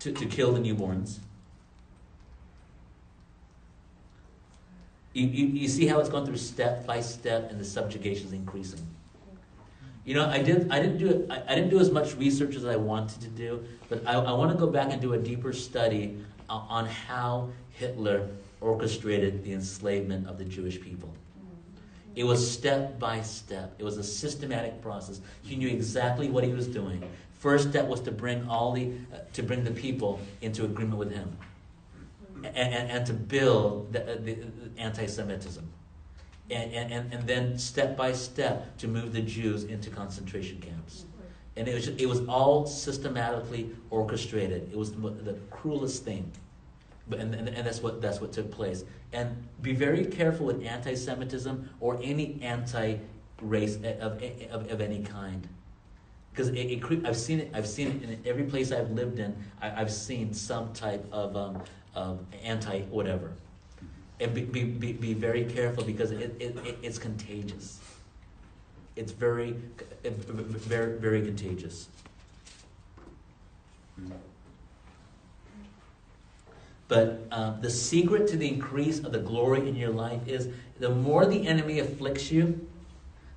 [0.00, 1.18] to, to kill the newborns.
[5.14, 8.32] You, you, you see how it's going through step by step and the subjugation is
[8.32, 8.86] increasing.
[10.04, 12.56] You know, I did I didn't do it I, I didn't do as much research
[12.56, 15.18] as I wanted to do, but I, I want to go back and do a
[15.18, 16.18] deeper study
[16.50, 18.28] uh, on how Hitler
[18.60, 21.12] orchestrated the enslavement of the Jewish people.
[22.14, 23.74] It was step by step.
[23.78, 25.20] It was a systematic process.
[25.42, 27.02] He knew exactly what he was doing.
[27.38, 31.12] First step was to bring all the uh, to bring the people into agreement with
[31.12, 31.36] him,
[32.36, 35.66] and, and, and to build the, the, the anti-Semitism,
[36.52, 41.04] and, and, and, then step by step to move the Jews into concentration camps.
[41.56, 44.70] And it was just, it was all systematically orchestrated.
[44.72, 46.30] It was the, the cruelest thing.
[47.08, 48.84] But, and, and, and that's what that's what took place.
[49.12, 55.46] And be very careful with anti-Semitism or any anti-race of, of, of any kind,
[56.30, 57.50] because it, it, I've seen it.
[57.52, 59.36] I've seen it in every place I've lived in.
[59.60, 61.62] I, I've seen some type of um,
[61.94, 63.32] of anti whatever.
[64.22, 67.80] And be, be, be, very careful because it, it, it, it's contagious.
[68.94, 69.56] It's very,
[70.04, 71.88] very, very contagious.
[76.86, 80.48] But uh, the secret to the increase of the glory in your life is
[80.78, 82.68] the more the enemy afflicts you,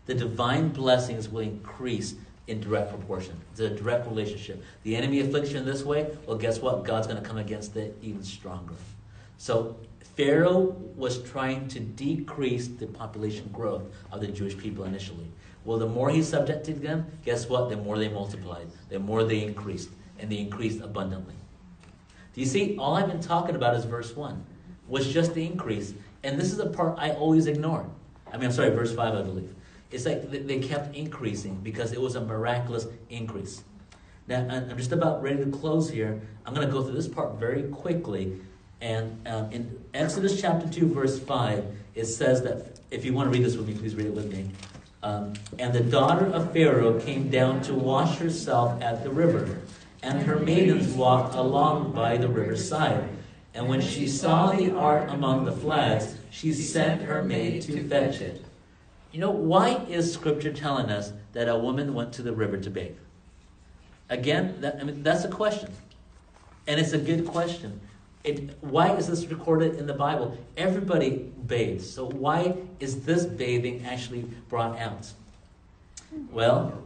[0.05, 2.15] the divine blessings will increase
[2.47, 3.39] in direct proportion.
[3.51, 4.63] It's a direct relationship.
[4.83, 6.83] The enemy afflicts you in this way, well, guess what?
[6.83, 8.75] God's going to come against it even stronger.
[9.37, 9.77] So
[10.15, 15.29] Pharaoh was trying to decrease the population growth of the Jewish people initially.
[15.65, 17.69] Well, the more he subjected them, guess what?
[17.69, 19.89] The more they multiplied, the more they increased,
[20.19, 21.33] and they increased abundantly.
[22.33, 22.77] Do you see?
[22.77, 24.45] All I've been talking about is verse 1,
[24.87, 25.93] was just the increase.
[26.23, 27.89] And this is the part I always ignore.
[28.31, 29.53] I mean, I'm sorry, verse 5, I believe.
[29.91, 33.63] It's like they kept increasing because it was a miraculous increase.
[34.27, 36.21] Now, I'm just about ready to close here.
[36.45, 38.39] I'm going to go through this part very quickly.
[38.85, 41.65] And um, in Exodus chapter 2, verse 5,
[41.95, 44.31] it says that, if you want to read this with me, please read it with
[44.31, 44.51] me.
[45.01, 49.59] Um, and the daughter of Pharaoh came down to wash herself at the river,
[50.03, 53.09] and her maidens walked along by the riverside.
[53.55, 58.21] And when she saw the ark among the flags, she sent her maid to fetch
[58.21, 58.45] it.
[59.11, 62.69] You know, why is Scripture telling us that a woman went to the river to
[62.69, 62.97] bathe?
[64.11, 65.71] Again, that, I mean, that's a question.
[66.67, 67.81] And it's a good question.
[68.25, 70.35] It, why is this recorded in the Bible?
[70.57, 71.87] Everybody bathes.
[71.87, 75.11] So why is this bathing actually brought out?
[76.31, 76.81] Well,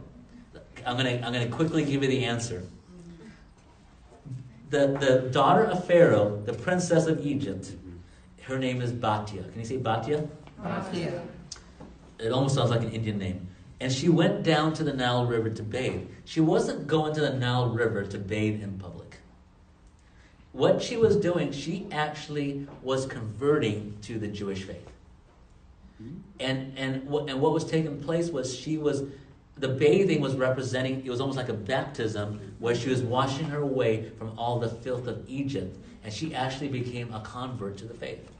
[0.86, 2.62] I'm going to I'm going to quickly give you the answer.
[4.68, 7.72] The, the daughter of Pharaoh, the princess of Egypt,
[8.42, 9.50] her name is Batia.
[9.50, 10.28] Can you say Batia?
[10.62, 11.22] Batia.
[12.18, 13.48] It almost sounds like an Indian name.
[13.80, 16.06] And she went down to the Nile River to bathe.
[16.26, 19.09] She wasn't going to the Nile River to bathe in public.
[20.60, 24.90] What she was doing, she actually was converting to the Jewish faith.
[26.02, 26.16] Mm-hmm.
[26.38, 29.04] And and what and what was taking place was she was
[29.56, 33.62] the bathing was representing it was almost like a baptism where she was washing her
[33.62, 37.94] away from all the filth of Egypt and she actually became a convert to the
[37.94, 38.30] faith.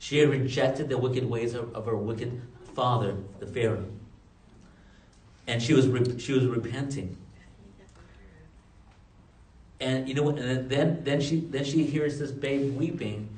[0.00, 2.42] She had rejected the wicked ways of, of her wicked
[2.74, 3.86] father, the Pharaoh.
[5.46, 7.16] And she was re- she was repenting.
[9.84, 10.28] And you know?
[10.30, 13.28] And then then she then she hears this babe weeping.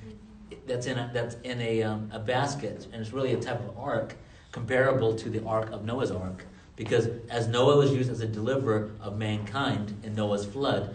[0.66, 3.76] That's in a that's in a um, a basket, and it's really a type of
[3.76, 4.14] ark
[4.52, 8.90] comparable to the ark of Noah's ark, because as Noah was used as a deliverer
[9.00, 10.94] of mankind in Noah's flood,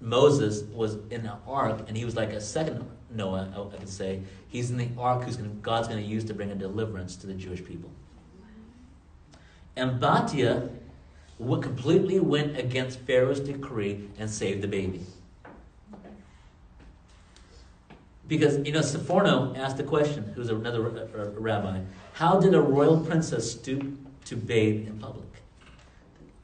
[0.00, 4.22] Moses was in the ark, and he was like a second Noah, I could say.
[4.48, 7.26] He's in the ark who's gonna, God's going to use to bring a deliverance to
[7.26, 7.90] the Jewish people.
[9.76, 10.70] And Batia
[11.62, 15.00] completely went against Pharaoh's decree and saved the baby.
[18.28, 21.80] Because, you know, Sforno asked the question, who's another uh, uh, rabbi,
[22.12, 25.26] how did a royal princess stoop to bathe in public?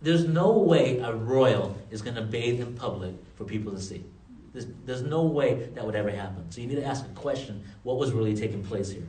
[0.02, 4.04] There's no way a royal is going to bathe in public for people to see.
[4.52, 6.50] There's, there's no way that would ever happen.
[6.50, 9.06] So you need to ask a question what was really taking place here?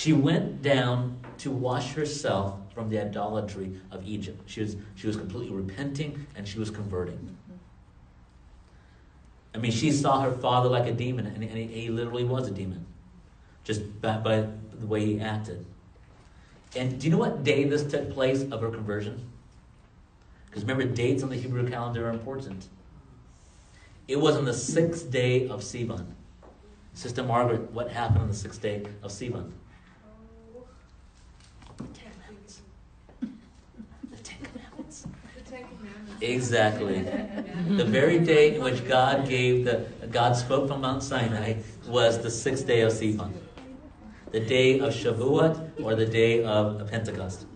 [0.00, 4.40] She went down to wash herself from the idolatry of Egypt.
[4.46, 7.36] She was, she was completely repenting and she was converting.
[9.54, 12.48] I mean, she saw her father like a demon, and, and he, he, literally was
[12.48, 12.86] a demon,
[13.62, 15.66] just by, by the way he acted.
[16.74, 19.28] And do you know what day this took place of her conversion?
[20.46, 22.68] Because remember, dates on the Hebrew calendar are important.
[24.08, 26.06] It was on the sixth day of Sivan.
[26.94, 29.52] Sister Margaret, what happened on the sixth day of Sivan?
[36.20, 37.02] Exactly.
[37.68, 41.54] The very day in which God gave the God spoke from Mount Sinai
[41.86, 43.32] was the sixth day of Sivan.
[44.32, 47.46] The day of Shavuot or the day of Pentecost.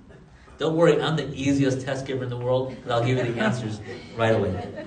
[0.56, 3.40] Don't worry, I'm the easiest test giver in the world, but I'll give you the
[3.40, 3.80] answers
[4.16, 4.86] right away.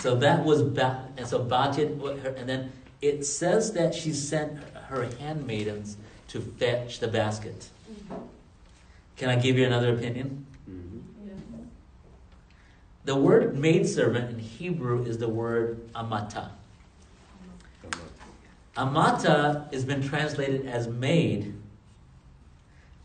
[0.00, 1.88] So that was ba- and so Batia,
[2.38, 2.72] and then
[3.02, 5.96] it says that she sent her handmaidens
[6.28, 7.70] to fetch the basket.
[9.16, 10.46] Can I give you another opinion?
[13.04, 16.50] The word maidservant in Hebrew is the word amata.
[18.76, 21.54] Amata has been translated as maid,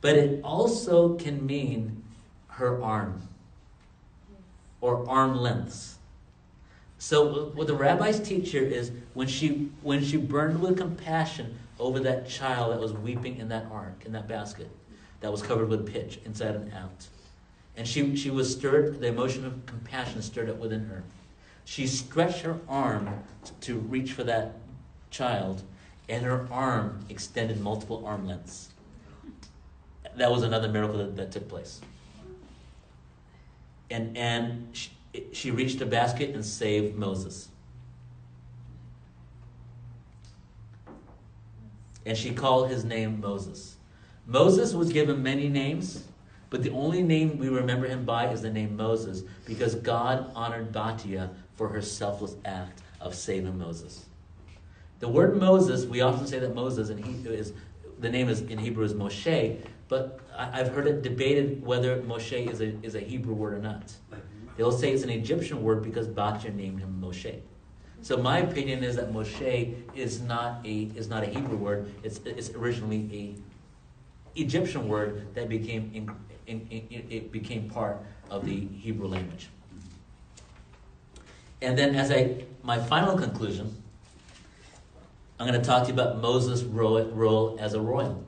[0.02, 2.04] but it also can mean
[2.50, 3.28] her arm
[4.82, 5.98] or arm lengths.
[7.00, 12.00] So what the rabbis teach here is when she when she burned with compassion over
[12.00, 14.72] that child that was weeping in that ark, in that basket,
[15.20, 17.08] that was covered with pitch, inside and out.
[17.76, 21.04] And she, she was stirred, the emotion of compassion stirred up within her.
[21.66, 23.24] She stretched her arm
[23.62, 24.56] to reach for that
[25.12, 25.64] child,
[26.08, 28.70] and her arm extended multiple arm lengths.
[30.16, 31.82] That was another miracle that, that took place.
[33.90, 34.92] And, and she,
[35.34, 37.50] she reached a basket and saved Moses.
[42.06, 43.78] And she called his name Moses.
[44.26, 46.06] Moses was given many names,
[46.50, 50.72] but the only name we remember him by is the name Moses because God honored
[50.72, 54.06] Batia for her selfless act of saving Moses.
[55.00, 57.54] The word Moses, we often say that Moses in Hebrew is
[58.00, 59.58] the name is in Hebrew is Moshe,
[59.88, 63.94] but I've heard it debated whether Moshe is a, is a Hebrew word or not.
[64.58, 67.40] They'll say it's an Egyptian word because Batia named him Moshe.
[68.04, 71.94] So my opinion is that Moshe is not a is not a Hebrew word.
[72.04, 73.10] It's it's originally
[74.36, 77.98] a Egyptian word that became in, in, it became part
[78.30, 79.48] of the Hebrew language.
[81.62, 83.82] And then, as I my final conclusion,
[85.40, 88.22] I'm going to talk to you about Moses' role, role as a royal.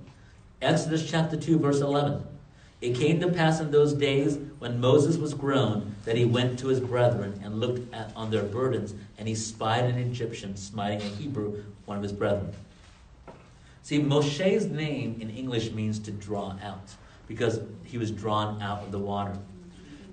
[0.62, 2.26] Exodus chapter 2, verse 11.
[2.82, 6.68] It came to pass in those days when Moses was grown that he went to
[6.68, 11.16] his brethren and looked at, on their burdens, and he spied an Egyptian smiting a
[11.16, 12.54] Hebrew, one of his brethren.
[13.84, 16.96] See, Moshe's name in English means to draw out,
[17.28, 19.38] because he was drawn out of the water.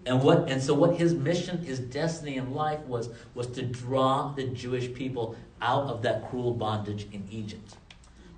[0.04, 4.32] And what and so what his mission, his destiny in life was was to draw
[4.32, 7.76] the Jewish people out of that cruel bondage in Egypt.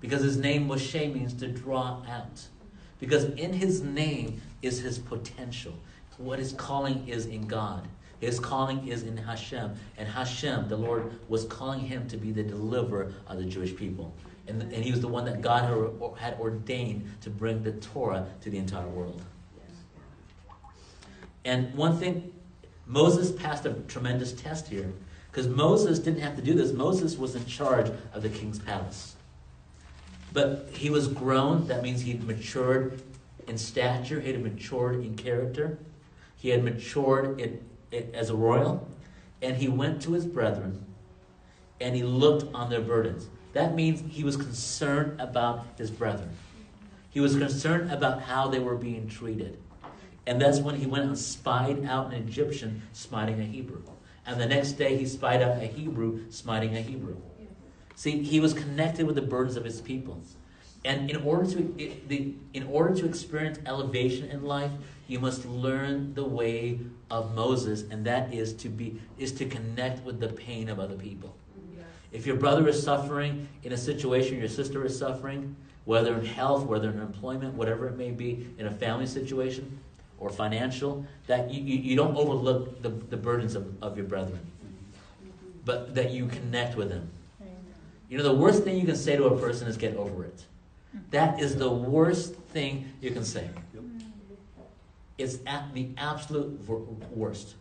[0.01, 2.43] Because his name Moshe means to draw out.
[3.01, 5.73] Because in his name is his potential.
[6.19, 7.89] What his calling is in God.
[8.20, 9.74] His calling is in Hashem.
[9.99, 14.12] And Hashem, the Lord, was calling him to be the deliverer of the Jewish people.
[14.47, 15.65] And, and he was the one that God
[16.19, 19.23] had ordained to bring the Torah to the entire world.
[21.45, 22.32] And one thing,
[22.86, 24.93] Moses passed a tremendous test here.
[25.31, 26.73] Because Moses didn't have to do this.
[26.73, 29.16] Moses was in charge of the king's palace.
[30.32, 31.66] But he was grown.
[31.66, 33.03] That means he'd matured
[33.47, 35.78] in stature, he had matured in character,
[36.36, 37.61] he had matured in, in,
[38.12, 38.88] as a royal.
[39.42, 40.84] And he went to his brethren
[41.80, 43.28] and he looked on their burdens.
[43.52, 46.30] That means he was concerned about his brethren.
[47.10, 49.58] He was concerned about how they were being treated.
[50.26, 53.82] And that's when he went and spied out an Egyptian smiting a Hebrew.
[54.26, 57.16] And the next day he spied out a Hebrew smiting a Hebrew.
[57.94, 60.20] See, he was connected with the burdens of his people.
[60.84, 64.70] And in order to in order to experience elevation in life,
[65.06, 66.80] you must learn the way
[67.15, 70.97] of Moses, and that is to be is to connect with the pain of other
[70.97, 71.35] people.
[72.12, 76.65] If your brother is suffering in a situation, your sister is suffering, whether in health,
[76.65, 79.78] whether in employment, whatever it may be, in a family situation
[80.20, 84.39] or financial, that you, you, you don't overlook the, the burdens of, of your brethren,
[85.65, 87.11] but that you connect with them
[88.09, 90.45] you know, the worst thing you can say to a person is get over it.
[91.11, 93.49] That is the worst thing you can say.
[95.16, 96.61] It's at the absolute
[97.15, 97.55] worst.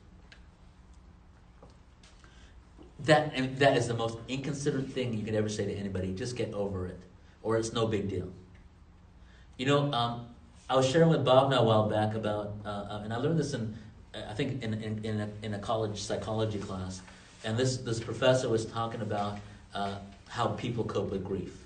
[3.06, 6.14] That, that is the most inconsiderate thing you could ever say to anybody.
[6.14, 7.00] Just get over it.
[7.42, 8.30] Or it's no big deal.
[9.58, 10.28] You know, um,
[10.70, 13.38] I was sharing with Bob now a while back about, uh, uh, and I learned
[13.38, 13.76] this in,
[14.16, 17.02] I think, in, in, in, a, in a college psychology class.
[17.44, 19.38] And this, this professor was talking about
[19.76, 19.96] uh,
[20.30, 21.66] how people cope with grief.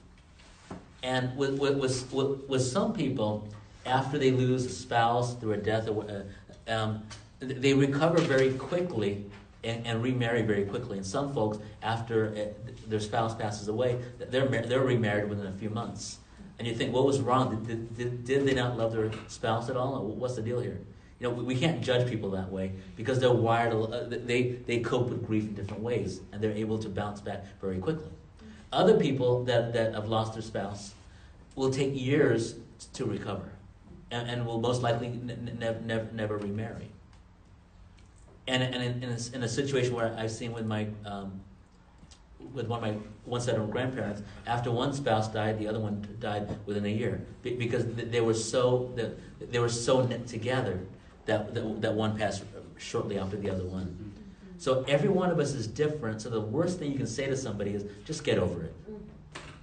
[1.04, 1.78] And with, with,
[2.12, 3.48] with, with some people,
[3.88, 6.22] after they lose a spouse through a death, uh,
[6.68, 7.04] um,
[7.40, 9.26] they recover very quickly
[9.64, 10.98] and, and, remarry very quickly.
[10.98, 14.00] And some folks, after uh, their spouse passes away,
[14.30, 16.18] they're, they're remarried within a few months.
[16.60, 17.64] And you think, what was wrong?
[17.64, 20.04] Did, did, did they not love their spouse at all?
[20.04, 20.80] What's the deal here?
[21.20, 24.80] You know, we, we can't judge people that way because they're wired, uh, they, they
[24.80, 28.10] cope with grief in different ways and they're able to bounce back very quickly.
[28.72, 30.94] Other people that, that have lost their spouse
[31.56, 32.56] will take years
[32.94, 33.50] to recover
[34.12, 36.90] and, and will most likely n- n- never, never remarry.
[38.48, 41.42] And, and in, in, a, in a situation where I've seen with my um,
[42.54, 46.08] with one of my one set of grandparents, after one spouse died, the other one
[46.20, 48.94] died within a year because they were so
[49.40, 50.80] they were so knit together
[51.26, 52.44] that, that, that one passed
[52.78, 54.14] shortly after the other one.
[54.58, 56.22] So every one of us is different.
[56.22, 58.74] So the worst thing you can say to somebody is just get over it.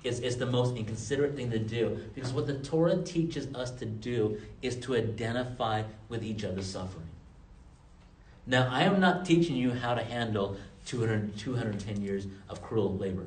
[0.05, 3.87] It's, it's the most inconsiderate thing to do because what the Torah teaches us to
[3.87, 7.09] do is to identify with each other's suffering.
[8.47, 13.25] Now, I am not teaching you how to handle 200, 210 years of cruel labor.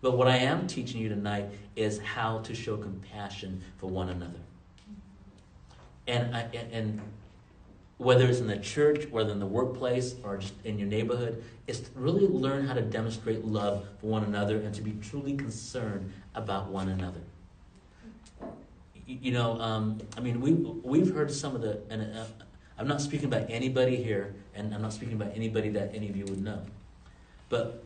[0.00, 4.40] But what I am teaching you tonight is how to show compassion for one another.
[6.08, 7.00] And, I, and, and
[8.02, 11.80] whether it's in the church, whether in the workplace, or just in your neighborhood, is
[11.80, 16.12] to really learn how to demonstrate love for one another and to be truly concerned
[16.34, 17.20] about one another.
[19.06, 22.24] You know, um, I mean, we, we've heard some of the, and uh,
[22.78, 26.16] I'm not speaking about anybody here, and I'm not speaking about anybody that any of
[26.16, 26.60] you would know,
[27.48, 27.84] but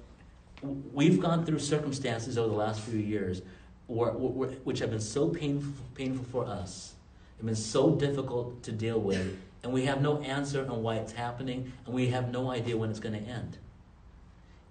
[0.92, 3.42] we've gone through circumstances over the last few years
[3.86, 6.94] where, where, which have been so painful, painful for us,
[7.36, 9.36] have been so difficult to deal with
[9.66, 12.88] and we have no answer on why it's happening, and we have no idea when
[12.88, 13.58] it's going to end.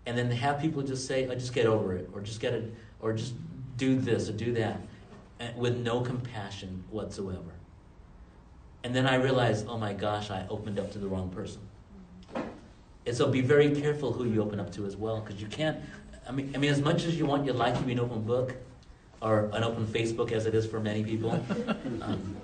[0.06, 2.74] And then have people just say, oh, just get over it, or just get it,
[3.02, 3.34] or just
[3.76, 4.80] do this or do that,
[5.58, 7.52] with no compassion whatsoever.
[8.86, 11.60] And then I realized, oh my gosh, I opened up to the wrong person.
[13.06, 15.78] And so be very careful who you open up to as well, because you can't.
[16.26, 18.22] I mean, I mean, as much as you want your life to be an open
[18.22, 18.56] book,
[19.22, 21.32] or an open Facebook, as it is for many people,
[22.02, 22.38] um,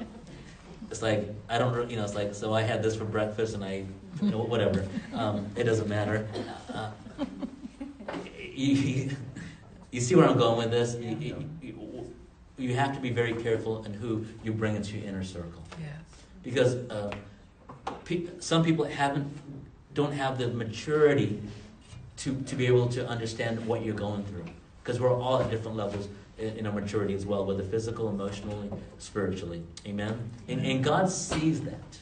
[0.91, 3.63] it's like I don't, you know, it's like so I had this for breakfast and
[3.63, 3.85] I,
[4.21, 4.85] you know, whatever.
[5.13, 6.27] Um, it doesn't matter.
[6.73, 6.91] Uh,
[8.53, 9.09] you,
[9.91, 10.95] you see where I'm going with this?
[10.95, 12.13] You, you, you,
[12.57, 15.89] you have to be very careful in who you bring into your inner circle Yes.
[16.43, 17.11] because uh,
[18.05, 19.31] pe- some people haven't
[19.93, 21.41] don't have the maturity
[22.17, 24.45] to, to be able to understand what you're going through
[24.83, 26.07] because we're all at different levels
[26.41, 29.63] in, our maturity as well whether physical emotionally spiritually.
[29.85, 30.29] Amen?
[30.47, 31.99] And, and god sees that.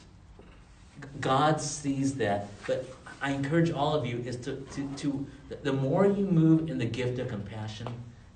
[1.20, 2.48] God sees that.
[2.66, 2.86] But
[3.22, 5.26] i encourage all of you is to, to, to
[5.62, 7.86] the more you move in the gift of compassion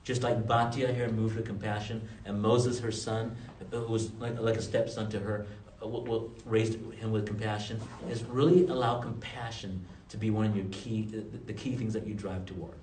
[0.04, 3.34] just like Batia here moved with compassion, and Moses, her son,
[3.70, 5.46] who was like, like a stepson to her,
[5.82, 11.08] uh, raised him with compassion, is really allow compassion to be one of your key,
[11.46, 12.74] the key things that you drive toward.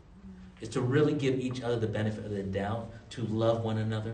[0.62, 4.14] Is to really give each other the benefit of the doubt, to love one another.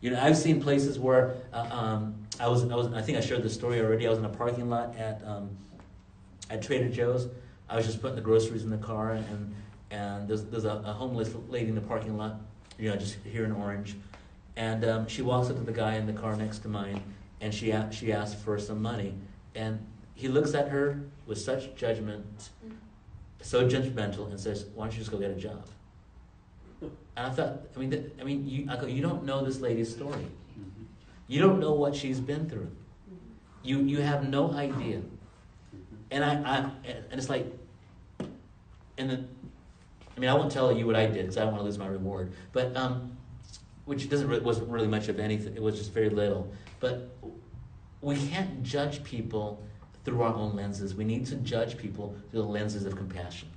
[0.00, 3.20] You know, I've seen places where uh, um, I was, I was, I think I
[3.20, 4.06] shared this story already.
[4.06, 5.50] I was in a parking lot at um,
[6.48, 7.28] at Trader Joe's.
[7.68, 9.54] I was just putting the groceries in the car, and
[9.90, 12.40] and there's, there's a, a homeless lady in the parking lot,
[12.78, 13.96] you know, just here in Orange,
[14.56, 17.00] and um, she walks up to the guy in the car next to mine,
[17.40, 19.14] and she she asks for some money,
[19.54, 22.50] and he looks at her with such judgment,
[23.42, 25.66] so judgmental, and says, "Why don't you just go get a job?"
[27.16, 29.94] And I thought, I mean, I mean, you, I go, you don't know this lady's
[29.94, 30.26] story.
[31.28, 32.70] You don't know what she's been through.
[33.62, 35.02] You you have no idea.
[36.10, 37.46] And I, I and it's like,
[38.98, 39.24] and the,
[40.16, 41.78] I mean, I won't tell you what I did because I don't want to lose
[41.78, 42.32] my reward.
[42.52, 43.16] But um,
[43.84, 45.54] which doesn't really, wasn't really much of anything.
[45.54, 46.52] It was just very little.
[46.80, 47.10] But
[48.00, 49.62] we can't judge people
[50.04, 50.94] through our own lenses.
[50.94, 53.48] We need to judge people through the lenses of compassion.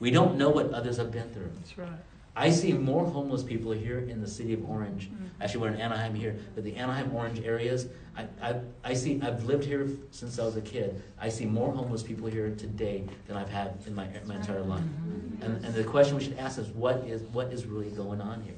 [0.00, 1.50] We don't know what others have been through.
[1.56, 1.88] That's right.
[2.36, 5.10] I see more homeless people here in the city of Orange.
[5.10, 5.42] Mm-hmm.
[5.42, 9.20] Actually, we're in Anaheim here, but the Anaheim Orange areas, I, I, I see.
[9.20, 11.02] I've lived here since I was a kid.
[11.20, 14.80] I see more homeless people here today than I've had in my my entire life.
[14.80, 15.42] Mm-hmm.
[15.42, 18.42] And and the question we should ask is, what is what is really going on
[18.42, 18.54] here?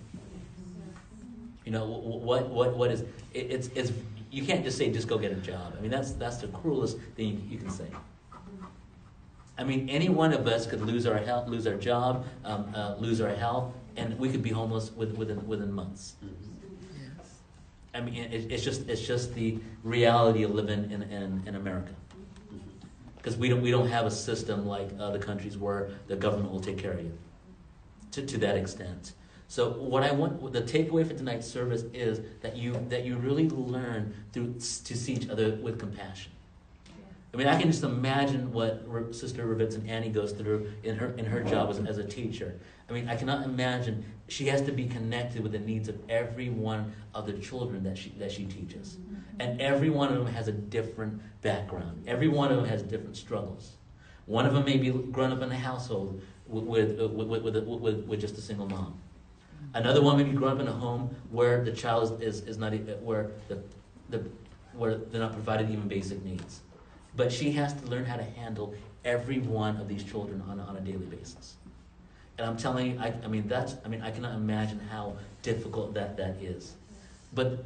[1.65, 3.01] You know, wh- wh- what what what is?
[3.33, 3.93] It, it's it's
[4.33, 5.75] you can't just say just go get a job.
[5.77, 7.87] I mean, that's that's the cruelest thing you can say.
[9.59, 12.95] I mean, any one of us could lose our health, lose our job, um, uh,
[12.99, 16.15] lose our health, and we could be homeless with, within within months.
[16.25, 16.31] Mhm.
[17.19, 17.27] Yes.
[17.95, 21.93] I mean, it, it's just it's just the reality of living in in, in America.
[23.17, 26.61] Because we don't we don't have a system like other countries where the government will
[26.61, 27.13] take care of you.
[28.13, 29.13] To to that extent.
[29.53, 33.51] So what I want the takeaway for tonight's service is that you that you really
[33.51, 36.33] learn through to see each other with compassion.
[37.35, 41.09] I mean, I can just imagine what Sister Revitz and Annie goes through in her
[41.19, 42.59] in her job as, as a teacher.
[42.89, 46.49] I mean, I cannot imagine she has to be connected with the needs of every
[46.49, 48.97] one of the children that she that she teaches,
[49.39, 52.05] and every one of them has a different background.
[52.07, 53.73] Every one of them has different struggles.
[54.25, 57.57] One of them may be grown up in a household with with uh, with, with,
[57.67, 58.99] with, with just a single mom.
[59.75, 62.73] Another may be grown up in a home where the child is, is, not
[63.03, 63.63] where the,
[64.11, 64.23] the
[64.75, 66.61] where they're not provided even basic needs.
[67.17, 68.75] But she has to learn how to handle
[69.05, 71.57] every one of these children on a, on a daily basis.
[72.39, 75.95] And I'm telling you, I, I mean that's I mean I cannot imagine how difficult
[75.95, 76.75] that that is.
[77.35, 77.65] But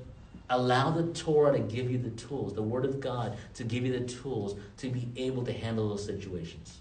[0.51, 3.99] allow the Torah to give you the tools, the Word of God to give you
[3.99, 6.81] the tools to be able to handle those situations.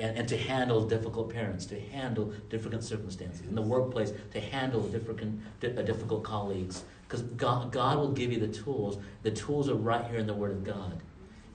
[0.00, 4.80] And, and to handle difficult parents, to handle difficult circumstances in the workplace, to handle
[4.80, 5.30] difficult,
[5.62, 6.84] uh, difficult colleagues.
[7.06, 8.98] Because God, God will give you the tools.
[9.22, 11.02] The tools are right here in the Word of God.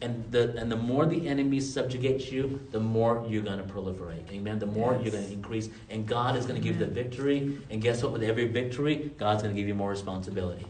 [0.01, 4.29] And the, and the more the enemy subjugates you, the more you're going to proliferate.
[4.31, 4.59] Amen.
[4.59, 5.69] The more you're going to increase.
[5.89, 7.57] And God is going to give you the victory.
[7.71, 8.11] And guess what?
[8.11, 10.67] With every victory, God's going to give you more responsibility.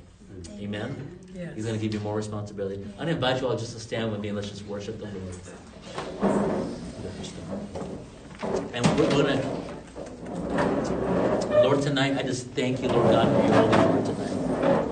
[0.52, 1.20] Amen.
[1.34, 1.56] Yes.
[1.56, 2.76] He's going to give you more responsibility.
[2.82, 5.00] I'm going to invite you all just to stand with me and let's just worship
[5.00, 5.10] the
[6.22, 6.76] Lord.
[8.74, 9.42] And we're going to,
[11.64, 14.36] Lord, tonight, I just thank you, Lord God, for your holy word tonight.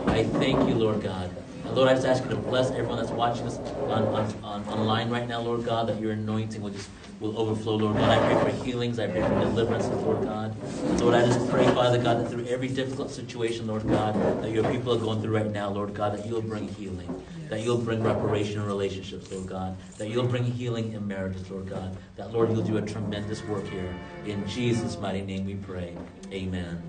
[0.07, 1.30] I thank you, Lord God.
[1.65, 4.64] And Lord, I just ask you to bless everyone that's watching us on, on, on
[4.69, 8.10] online right now, Lord God, that your anointing will just will overflow, Lord God.
[8.10, 8.99] I pray for healings.
[8.99, 10.56] I pray for deliverance, Lord God.
[10.99, 14.14] Lord, I just pray, Father God, that through every difficult situation, Lord God,
[14.44, 17.23] that your people are going through right now, Lord God, that you'll bring healing.
[17.53, 19.77] That you'll bring reparation in relationships, Lord God.
[19.99, 21.95] That you'll bring healing in marriages, Lord God.
[22.15, 23.95] That, Lord, you'll do a tremendous work here.
[24.25, 25.95] In Jesus' mighty name we pray.
[26.31, 26.81] Amen.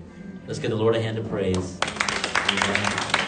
[0.47, 1.77] Let's give the Lord a hand of praise.
[1.83, 3.24] Amen.